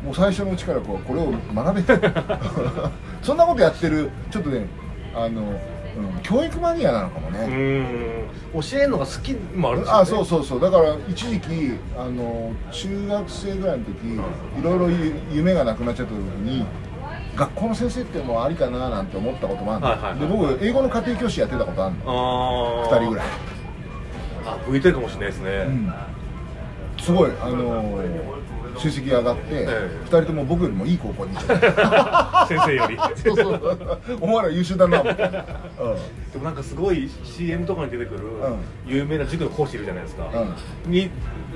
[0.06, 1.94] もう最初のうちからこうこれを学べて
[3.22, 4.66] そんなことやってるちょっとね
[5.14, 10.02] あの、うん、教育マニアなのかもうね、教えるのが好きもあるんですよね。
[10.02, 10.62] あそうそうそう。
[10.62, 16.66] だから一時期あの中学生ぐらいの時いろいろゆ夢がなくなっちゃった時に
[17.36, 22.02] 学校の先生ってもうありかななんて思ったこともあるの、はいはいはいで僕英語の家庭教師やってたことあるの。
[22.06, 23.26] ああ2人ぐらい、
[24.54, 25.94] あ向いてるかもしれないですね、うん。
[27.00, 28.00] すごいあの
[28.78, 32.98] 成績上がって、え2人とも僕よりもいい高校に 先生より。
[33.16, 33.78] そうそう。
[34.08, 38.22] そうお前ら優秀だなみたいな、でもなんかすごい CM とかに出てくる
[38.86, 40.30] 有名な塾の講師いるじゃないですか、
[40.86, 40.92] うん。
[40.92, 41.10] に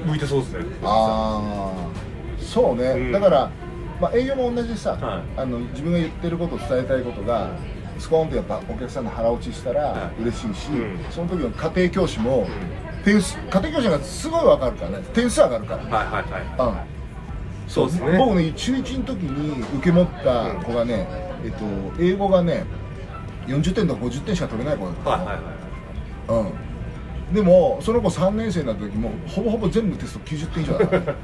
[0.06, 0.66] 向いてそうですね。
[0.84, 2.06] ああ
[2.38, 3.12] そうね、うん。
[3.12, 3.50] だから、
[4.00, 5.39] まあ、営業も同じでさ、はい。
[5.41, 7.50] あの自分が言ってること伝えたいことが
[7.98, 10.24] スコーンとやっぱお客さんの腹落ちしたらはい。
[10.24, 11.00] 嬉しいし、うん。
[11.10, 12.48] その時の家庭教師も
[13.06, 15.06] 点数家庭教師がすごい分かるからね。
[15.14, 17.70] 点数上がるから、はいはいはいうん。
[17.70, 18.18] そうですね。
[18.18, 21.08] 僕ね中1の時に受け持った子がね、
[21.43, 21.66] えっと、
[22.01, 22.66] 英語がね
[23.47, 26.45] 40点とか50点しか取れない子だったの、はいはいはい
[27.30, 31.16] うん、でもその子3年生になった時もうほぼほぼ全部テスト90点以上だからね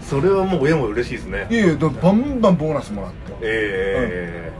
[0.00, 1.46] それはもう親も嬉しいですね。
[1.50, 3.16] いやいやだバンバンボーナスもらって。
[3.40, 4.52] え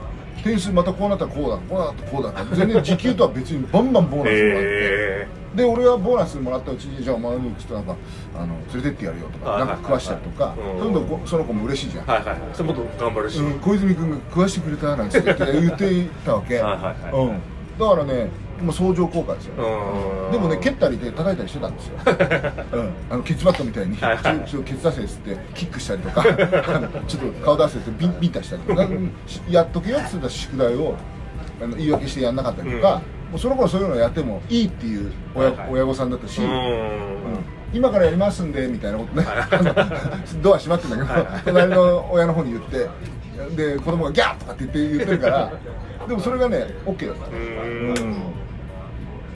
[0.45, 5.27] 点数またこうなったらこうだこうなったらこうだ全然時給とは別にバンバンボーナスもらって、え。
[5.55, 7.95] で俺はボーナスもらったうちにじゃあお前にちょっとなんか
[8.35, 10.79] あの連れてってやるよとかはいなんか食わしたりとかうん。
[10.79, 12.39] どんどんこその子も嬉しいじゃん、はいはいはい。
[12.53, 16.59] それもっと頑張るし、うん、小泉君が食わしてくれたなんつって言っていたわけ。
[16.59, 17.15] はい。
[17.15, 17.41] うん、
[17.79, 18.29] だからね
[18.61, 20.31] もう相乗効果ですようん。
[20.31, 21.97] でもね蹴ったりで叩いたりしてたんですよ、
[22.73, 24.39] うん、あのケツバットみたいにはいはい。
[24.47, 26.23] ちょちょケツ出せっつってキックしたりとか
[27.07, 29.11] ちょっと顔出せってビンビンタしたりとかうん。
[29.49, 30.95] やっとけよっつった宿題を
[31.61, 33.31] あの言い訳してやんなかったりとか、うん。
[33.31, 35.67] もうその頃そういうのやってもいいっていう親,、はいはい。
[35.71, 36.45] 親御さんだったし、う
[37.73, 39.27] 今からやりますんでみたいなことね。
[40.41, 41.41] ドア閉まってんだけど、はいはい。
[41.45, 42.89] 隣の親の方に言って
[43.55, 45.51] で子供がギャーとかって言って言ってるから
[46.07, 47.27] でもそれがね OK だった。
[47.27, 48.34] うん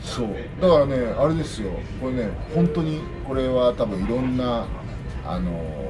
[0.10, 0.30] そう。
[0.62, 1.72] だからねあれですよ。
[2.02, 4.66] これね本当にこれは多分いろんな
[5.26, 5.90] あのー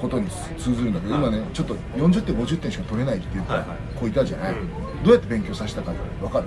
[0.00, 0.26] ことに
[0.58, 3.58] 通ずるんだけど、今ねちょっと40点50点しか取れないっていは
[3.94, 4.68] い子いたじゃない、うん。
[5.04, 6.46] どうやって勉強させたか分かる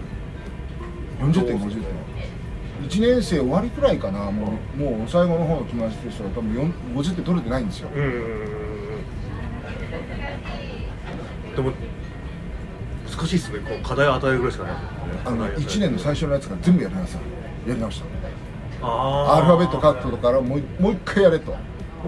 [1.19, 1.83] ？40点50点。
[2.89, 8.01] 1年生終わりくらいかなもうもう最後の方の友達としては多分4 50点取れてないんですよ、うん。
[11.55, 11.71] でも
[13.17, 13.59] 難しいですね。
[13.59, 14.73] こう課題を与えるぐらいしかない。
[15.25, 17.19] あの課題1年の最初のやつから全部やりなさ
[17.65, 18.05] いやり直した
[18.85, 21.55] あアルファベット書くことからもうもう一回やれと。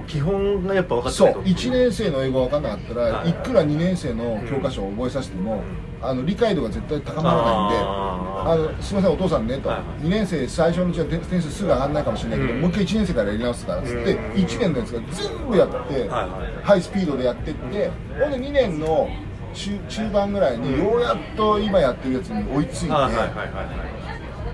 [0.08, 1.34] 基本がやっぱ分かってそう。
[1.34, 3.30] と1年生の英語分かんなかったら、はい。
[3.30, 5.64] い、くら2年生の教科書を覚えさせても、
[6.02, 10.06] あの理解度が絶対高まらないんでああのすみませんお父さんねと、はい。
[10.06, 12.62] 2年生最初のうちは点点数すぐ上がらないかもしれないけど、うん。
[12.62, 14.34] もう一回1年生からやり直すからっつって、うん。
[14.34, 16.26] 1年のやつが全部やって、はいは
[16.62, 16.66] い。
[16.66, 19.10] ハイスピードでやってってほんで2年の
[19.56, 22.90] 中中盤ぐらいにようやっと今やってるやつに追いつい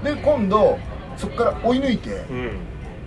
[0.04, 0.78] て、で今度
[1.18, 2.52] そこから追い抜いて、うん。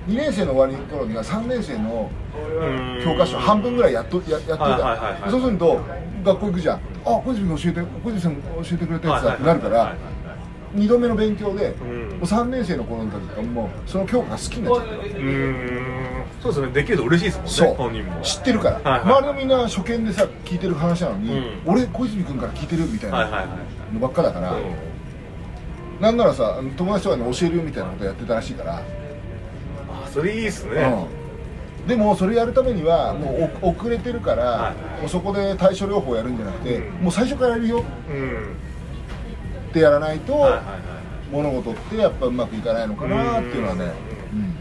[0.06, 3.02] 2年生の終わりの頃には3年生のうん。
[3.02, 5.80] 教科書半分ぐらいやっとややってた、はいそうすると
[6.24, 6.76] 学校行くじゃん。
[6.76, 6.80] あ
[7.24, 8.40] 小泉君教えて小泉さん教
[8.72, 10.10] えてくれたやつだってなるからはいはいはいは
[10.74, 10.78] い。
[10.78, 11.88] 2度目の勉強で、うん。
[11.88, 14.94] もう3年生の頃の時からもうその教科が好きになっちゃった
[16.44, 16.72] そうですね。
[16.72, 18.20] できると嬉しいですもんね本人も。
[18.20, 21.60] 知ってるから、はいはい周りのみんな初見でさ聞いてる話なのに、うん。
[21.64, 24.54] 俺小泉君から聞いてるみたいなはいはいはいのばっかだから、
[26.00, 28.82] なんならさ友達とかに教えるよみたいなことやってたらしいから、あ
[30.12, 31.08] それいいですね。
[31.80, 37.04] うん、でもそれやるためにはもうお遅れてるから、はいもうそこで対処療法やるんじゃなくて、うん。
[37.04, 37.82] もう最初からやるよ。
[38.10, 38.56] うん。
[39.70, 40.64] ってやらないと、はいはいはい。
[41.32, 43.84] 物事ってやっぱうまくいかないのかなっていうのはね、
[44.32, 44.54] うん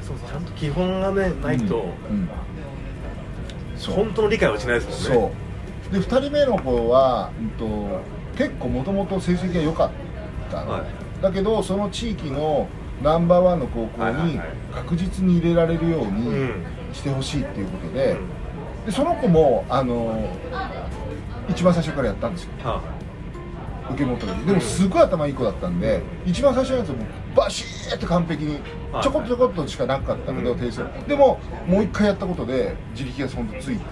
[0.00, 1.86] そうそうちゃんと基本がねないと、
[3.86, 5.32] 本当の理解はしないですもんね。
[5.90, 6.00] そう。
[6.00, 8.00] で2人目の子は、うん、と
[8.36, 9.90] 結構もともと成績が良かっ
[10.50, 11.22] たの、はい。
[11.22, 12.68] だけどその地域の
[13.02, 14.40] ナンバーワンの高校に
[14.72, 16.64] 確実に入れられるようにうん。
[16.94, 18.16] してほしいっていうことで,、
[18.86, 20.30] でその子もあの
[21.48, 22.50] 一番最初からやったんですよ。
[22.62, 22.80] は
[23.90, 24.46] 受け持った時。
[24.46, 28.60] でもすごい頭いい子だったんで一番最初のやつはもうバシーって完璧にはい
[29.02, 30.58] ちょこっとちょこっとしかなかったけどうん。
[30.58, 33.84] 点数でももう一回やったことで自力がほんとついて、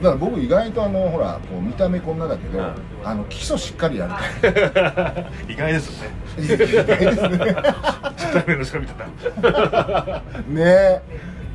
[0.00, 4.06] だから僕意外とあのほらこう見た目こんなだけど、うんあの基礎しっかりや
[4.42, 6.10] りたい意外ですね。
[6.38, 6.66] 意外で
[8.64, 8.82] すね。
[10.48, 11.02] ね。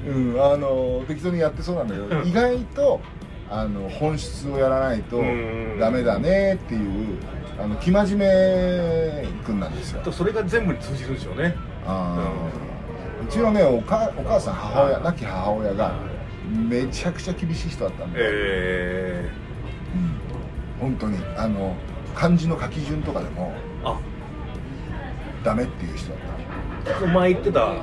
[0.08, 2.28] うんあの適当にやってそうなんだけど、うん。
[2.28, 3.02] 意外と
[3.50, 7.18] あの本質をやらないとうんダメだねっていう
[7.60, 10.12] あの生真面目君なんですよ。
[10.12, 11.56] それが全部に通じるんでしょうね。
[11.86, 13.28] あー。
[13.28, 15.94] うちのねおかお母さん母親亡き母親が
[16.70, 19.30] めちゃくちゃ厳しい人だったんで、え
[20.80, 20.90] うん。
[20.90, 21.76] 本当にあの
[22.14, 24.00] 漢字の書き順とかでもー、あ。
[25.44, 27.78] ダメっていう人だっ前言ってたた、うん、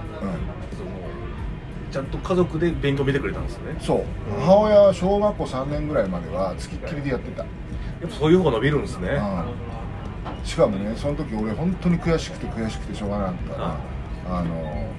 [1.93, 3.77] ちゃんと家族で勉強見てくれたんですね。
[3.79, 4.05] そう。
[4.41, 7.49] 母親は小学校3年ぐらいまではつきっきりでやってた、や
[8.07, 9.11] っぱそういう方が伸びるんですね。
[9.11, 13.55] うん、しかもねその時俺本当に悔しくて悔しくてしょうがなかった。
[13.55, 13.79] か
[14.29, 14.91] ら、あの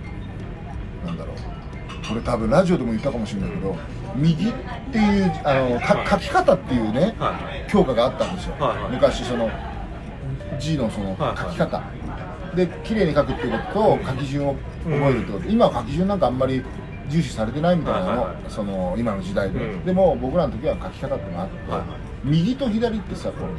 [1.05, 1.35] なんだろう。
[2.07, 3.75] これ多分ラジオでも言ったかもしれないけど
[4.13, 4.53] 右っ
[4.91, 7.71] ていうあのか書き方っていうねはい。
[7.71, 8.91] 教科があったんですよ、はいはい。
[8.91, 9.49] 昔その
[10.59, 11.37] 字のそのはいはい。
[11.37, 11.81] 書き方、
[12.55, 16.61] で綺麗に書くっていうことと書き順を覚えるってこと、今は書き順なんかあんまり
[17.13, 18.35] 重視されてないみたいなの、はいはいはい。
[18.49, 19.85] その今の時代で、うん。
[19.85, 21.87] でも僕らの時は書き方ってのがあって、はいはい。
[22.23, 23.49] 右と左ってさこう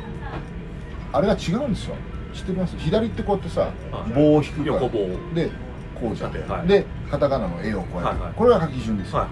[1.13, 1.95] あれが違うんですよ。
[2.35, 2.77] 知ってます？
[2.77, 3.69] 左ってこうやってさは
[4.09, 4.13] い。
[4.13, 4.83] 棒を引くから。
[4.83, 4.99] 横棒。
[5.35, 5.51] で
[5.95, 6.53] こうじゃん、縦。
[6.53, 6.67] はい。
[6.67, 8.35] でカタカナの絵をこうやって、はいはい。
[8.35, 9.29] これが書き順ですよ、はい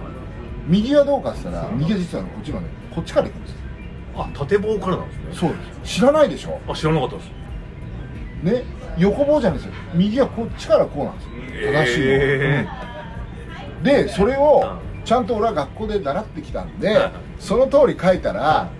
[0.69, 3.57] 右はどうかって言ったら右は実はこっちのねこっちから行くんですよ。
[4.15, 5.25] あ縦棒からなんですね。
[5.33, 5.97] そうです。
[5.97, 6.61] 知らないでしょ？
[6.69, 7.31] あ知らなかったです。
[8.45, 8.65] ね？
[8.97, 9.75] 横棒じゃないですよ。
[9.93, 11.73] 右はこっちからこうなんですよ。
[11.73, 12.92] 正しいの、えうん
[13.83, 17.11] でそれをうちゃんと俺は学校で習ってきたんで、
[17.41, 18.71] その通り書いたら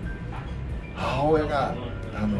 [0.95, 1.75] 母親が
[2.15, 2.37] あの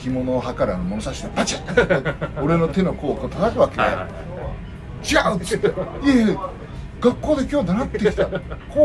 [0.00, 5.66] 着物を測らの物差しでバチッと 俺の手の甲を叩くわけ、違うっつって
[6.04, 6.36] 「いやいや
[7.00, 8.24] 学校で今日習ってきた。
[8.26, 8.30] こ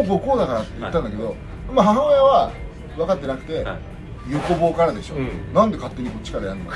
[0.04, 1.36] うこうこうだから」って言ったんだけど、
[1.74, 2.52] まあ、母親は
[2.98, 3.91] 分かってなくて、はい
[4.30, 5.54] 横棒からでしょ、うん。
[5.54, 6.72] なんで勝手にこっちからやるの？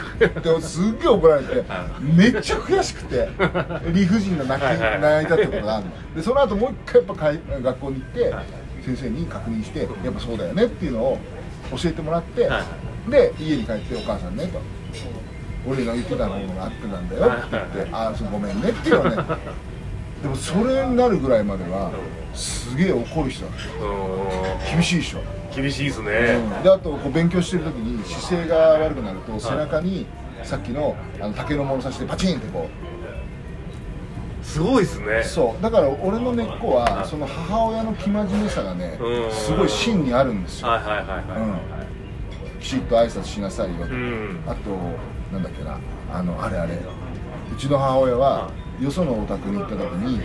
[0.55, 3.29] ってすっげえ怒られて、はめっちゃ悔しくて
[3.93, 6.15] 理不尽な泣き泣いたってことがあるの。
[6.15, 8.45] でその後もう一回やっぱかい学校に行って、はい
[8.85, 11.17] 先生に確認してやっぱそうだよねっていうのを
[11.71, 12.63] 教えてもらって、は
[13.09, 14.61] で家に帰ってお母さんねと
[15.67, 19.37] 俺が言ってたのがあってたんだよって言って、ああそうごめんねっていうのはね。
[20.21, 21.91] でもそれになるぐらいまでは
[22.35, 23.73] すげえ怒る人なんですよ。
[23.73, 25.21] う厳しいでしょ、ん
[25.55, 26.11] 厳しいですね、
[26.57, 26.63] うん。
[26.63, 30.05] であとこう勉強してる時に姿勢が悪くなると背中に
[30.43, 32.69] さっきのあの竹の物差しでパチンってこ
[34.43, 35.21] すごいですね。
[35.21, 35.63] うそう。
[35.63, 39.31] だから俺の根っこはその母親の生真面目さがねうん。
[39.31, 44.43] すごい芯にあるんですよ、はいはいはいはいうん、きちっと挨拶しなさいよと、うん。
[44.45, 44.69] あと
[45.31, 45.79] なんだっけな。
[46.13, 46.75] あのあれあれ。
[46.75, 50.19] うちの母親はよそのお宅に行った時に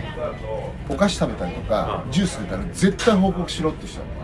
[0.89, 4.20] お菓子食べたりとかうんジュース出たら絶対報告しろって人なの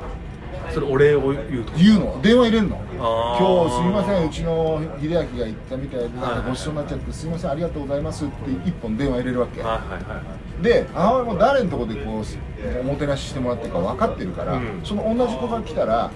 [0.74, 2.22] それお礼を言うと言うの？
[2.22, 2.82] 電話入れるの？
[2.98, 8.34] 今日すみませんうちの秀明が言ったみたいでなんかごちそうになっちゃってすみませんありがとうございますって
[8.68, 9.62] 一本電話入れるわけ。
[9.62, 14.82] はいはいはいで母親も誰のとこでこうおもてなししてもらってるか分かってるから、うん。
[14.84, 16.10] その同じ子が来たら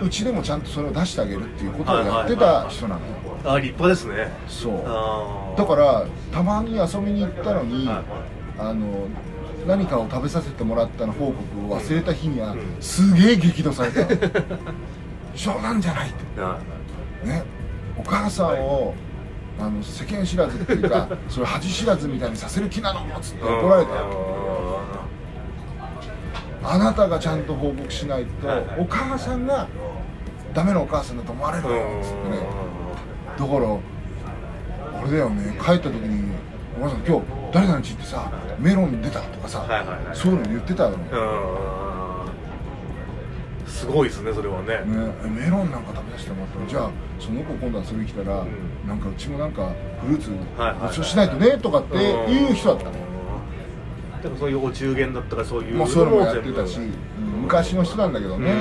[0.00, 3.06] うちでもちゃんとそれを出してあげるっていうことをやってた人なのよ。
[3.44, 4.30] あ立派ですね。
[4.46, 5.58] そう。
[5.58, 8.04] だからたまに遊びに行ったのに、はい。
[8.60, 9.08] あの
[9.66, 14.00] 何かを食べさせてもらったの報告を忘れた日には、うんすげえ激怒された。
[14.00, 14.08] の
[15.34, 16.40] 冗談じゃないって。
[16.40, 16.58] は
[17.24, 17.42] ね。
[17.98, 18.94] お母さんを
[19.58, 23.96] あの世間知らずっていうか それ恥知らずみたいにさせる気なのっつってい怒られたよ。
[23.98, 24.80] よ
[26.62, 28.46] あなたがちゃんと報告しないと、
[28.78, 29.66] お母さんが
[30.52, 31.70] ダメなお母さんだと思われるよ。
[31.70, 32.38] っつってね。
[33.38, 35.56] だからあれだよね。
[35.58, 36.32] 帰った時に
[36.78, 39.98] 「お母さん今日誰々んち行ってさメロン出た」とかさ、はいはいはい。
[40.14, 41.18] そういうの言ってたのねうん。
[43.66, 44.66] すごいですねそれはね。
[44.68, 44.84] え
[45.28, 48.48] メロンなんか食べさせてもらったらじゃあその子今度遊びに来たら、ん。
[48.86, 49.70] なんかうちもなんか
[50.02, 50.36] フルーツご
[50.88, 52.92] ちそうしないとねとかっていう人だったの、
[54.22, 56.92] でもそういうお中元だったらそういうまあそういうのもやってたし、うん
[57.42, 58.56] 昔の人なんだけどね、うん。
[58.56, 58.60] う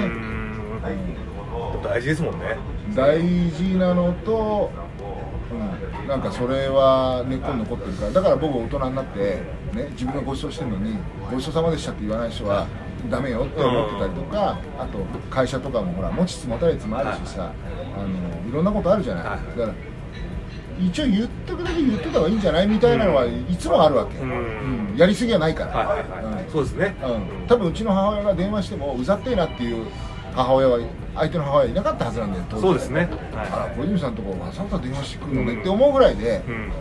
[1.79, 1.83] ん。
[1.83, 2.57] 大事ですもんね。
[2.95, 3.19] 大
[3.51, 4.79] 事なのと、うん、
[6.09, 8.11] なんかそれは根っこに残ってるから。
[8.11, 9.19] だから僕大人になって、
[9.73, 10.97] ね、自分がご馳走してるのに
[11.31, 12.65] ごちそうさまでしたって言わない人は
[13.11, 14.97] ダメよって思ってたりとか、あと
[15.29, 17.53] 会社とかもほら持ちつ持たれつもあるしさ、
[17.95, 19.57] あのいろんなことあるじゃない、はい。
[19.59, 19.73] だから
[20.79, 24.91] 一応言っとくだけ言っといた方がいいんじゃないみたいなのはいつもあるわけ、うん。
[24.91, 24.97] うん。
[24.97, 26.51] やりすぎはないから、はいはいはい、うん。
[26.51, 29.85] そうですね、うん、多分うちの母親が電話してもうざってえなっていう
[30.33, 30.79] 母親は
[31.15, 33.09] 相手の母親いなかったはずなんだよ当時そうですね。
[33.33, 36.71] あらは小泉さんのとこわざわざ電話してくるのね、うんって思うぐらいでい、うん。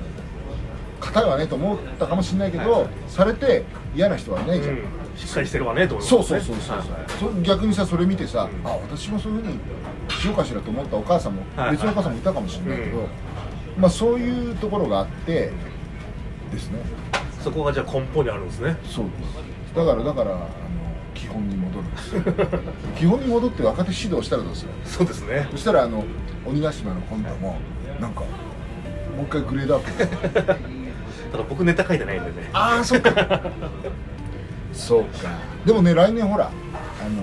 [1.00, 3.64] 硬いわねと思ったかもしれないけど、されて
[3.94, 4.82] 嫌な人はいないじゃん、うん。
[5.16, 6.88] しっかりしてるわねと思いそうますねそうそうそう、はい。
[6.90, 9.58] はいそ逆にさそれ見てさ、うんあ私もそういうふうに
[10.10, 13.06] しようかしらと思ったお母さんも、はい別のお母さんもいたかもしれないけど、うん。
[13.78, 15.52] まあそういうところがあって
[16.52, 16.80] ですね。
[17.40, 18.76] そこがじゃあ根本にあるんですね。
[18.84, 19.10] そうで
[19.70, 19.74] す。
[19.76, 20.48] だからだから
[21.18, 22.14] 基本に戻るんです。
[22.14, 22.22] よ
[22.96, 25.48] 基本に戻って若手指導したらどうですよそうですね。
[25.50, 26.04] そしたらあの
[26.46, 27.56] 鬼ヶ島のコントも
[28.00, 28.26] なんかも
[29.22, 30.06] う一回グレードアップ。
[31.32, 32.48] ただ僕ネタ書いてないんでね。
[32.52, 33.10] ああそっか。
[34.72, 35.28] そうか。
[35.66, 36.50] でもね来年ほらあ
[37.08, 37.22] の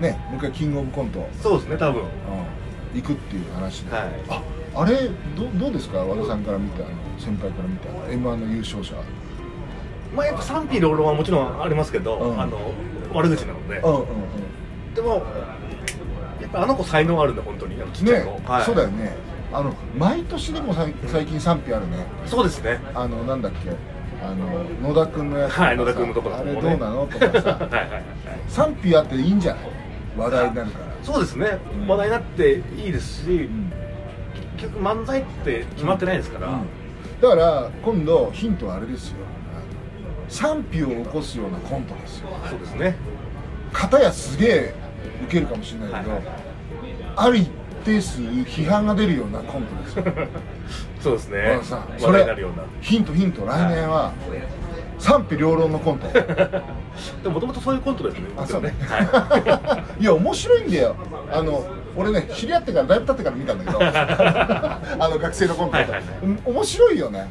[0.00, 2.02] ねもう一回キングオブコント、そうですね多分。
[2.02, 4.10] うん、行くっていう話で、はい。
[4.28, 4.42] あ
[4.74, 5.98] あれどどうですか？
[5.98, 8.94] 和田さんから見たあの先輩から見た m 1の優勝者。
[10.14, 12.40] まあやっぱ賛否両論はもちろんありますけど、うん。
[12.40, 12.58] あの
[13.12, 14.06] 悪口なので、うんうん
[14.94, 15.22] でも
[16.40, 17.76] やっぱあの子才能あるんで本当に。
[17.92, 18.64] ちっちゃいね子、はい。
[18.64, 19.16] そうだよね。
[19.52, 20.92] あの毎年でも最
[21.26, 21.98] 近賛否あるね。
[22.26, 22.80] そうですね。
[22.94, 23.70] あのなんだっけ。
[24.24, 27.06] あの野田君のやつはい野田君のところあれどうなの？
[27.06, 27.50] とかさ。
[27.60, 28.02] はいはいはい
[28.48, 29.64] 賛否あっていいんじゃない？
[30.16, 31.86] 話題になるから、そうですね、うん。
[31.86, 33.72] 話題になっていいですし、うん。
[34.56, 36.66] 結局漫才って決まってないですから、うん。
[37.20, 39.16] だから今度ヒントはあれですよ
[40.28, 42.28] 賛否を起こすようなコントですよ。
[42.48, 42.96] そうですね。
[43.72, 44.74] 片やすげえ
[45.24, 46.48] 受けるかもしれないけど、はいはい
[47.18, 47.50] ある一
[47.84, 50.04] 定数批判が出るようなコントですよ。
[51.00, 51.50] そうですね。
[51.50, 52.26] 和田さそれ
[52.80, 54.12] ヒントヒント来年は
[54.98, 56.06] 賛否両論のコント。
[56.14, 56.22] で
[57.24, 58.28] ももともとそういうコントですね。
[58.36, 60.02] あそうね、はい。
[60.04, 60.96] や面白いんだよ。
[61.32, 61.64] あの
[61.96, 63.78] 俺ね知り合ってからだいぶ経ってから見たんだけど。
[63.80, 66.02] あの学生のコント、はいはい
[66.44, 67.20] 面白いよね。
[67.20, 67.22] い、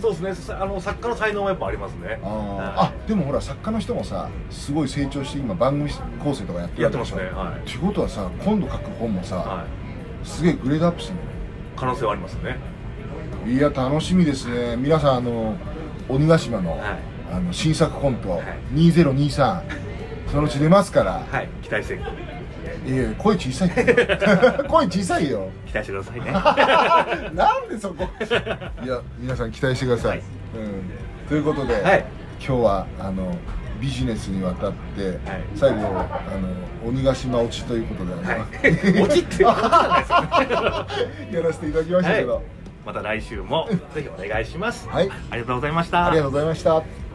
[0.00, 0.34] そうですね。
[0.34, 2.20] さあの作家の才能もやっぱありますね。
[2.22, 2.30] あー。
[2.30, 5.90] はあでもほら作家の人もさすごい成長して今番組
[6.22, 7.22] 構成とかやってるやってますね。
[7.30, 7.60] はい。
[7.60, 9.66] っていうことはさ今度書く本もさ、い、は
[10.22, 11.22] い、すげえグレードアップしてるん
[11.76, 12.58] 可能性はありますね。
[13.46, 14.76] いや楽しみですね。
[14.76, 15.56] 皆さんあの
[16.08, 16.80] 鬼ヶ島の,、はい。
[17.32, 18.42] あの新作コント、はい。
[18.74, 19.62] 2023
[20.30, 21.48] そのうち出ますから、はい。
[21.62, 22.00] 期待して
[22.86, 23.70] いや声小さい
[24.68, 25.48] 声小さいよ。
[25.66, 26.30] 期待してくださいね。
[27.34, 28.08] なんでそこ？
[28.84, 30.22] いや皆さん期待してください、はい。
[30.54, 32.04] うん、ということで、はい。
[32.38, 33.36] 今日はあの
[33.80, 35.18] ビジネスにわたって、はい。
[35.56, 35.80] 最後あ
[36.84, 38.40] の鬼ヶ島落ちということで、はい。
[39.02, 42.44] 落ちって落ちじゃないですよねやらせていただきましたけど、はい。
[42.86, 45.10] また来週もぜひお願いします、はい。
[45.30, 46.06] ありがとうございました。
[46.06, 47.05] ありがとうございました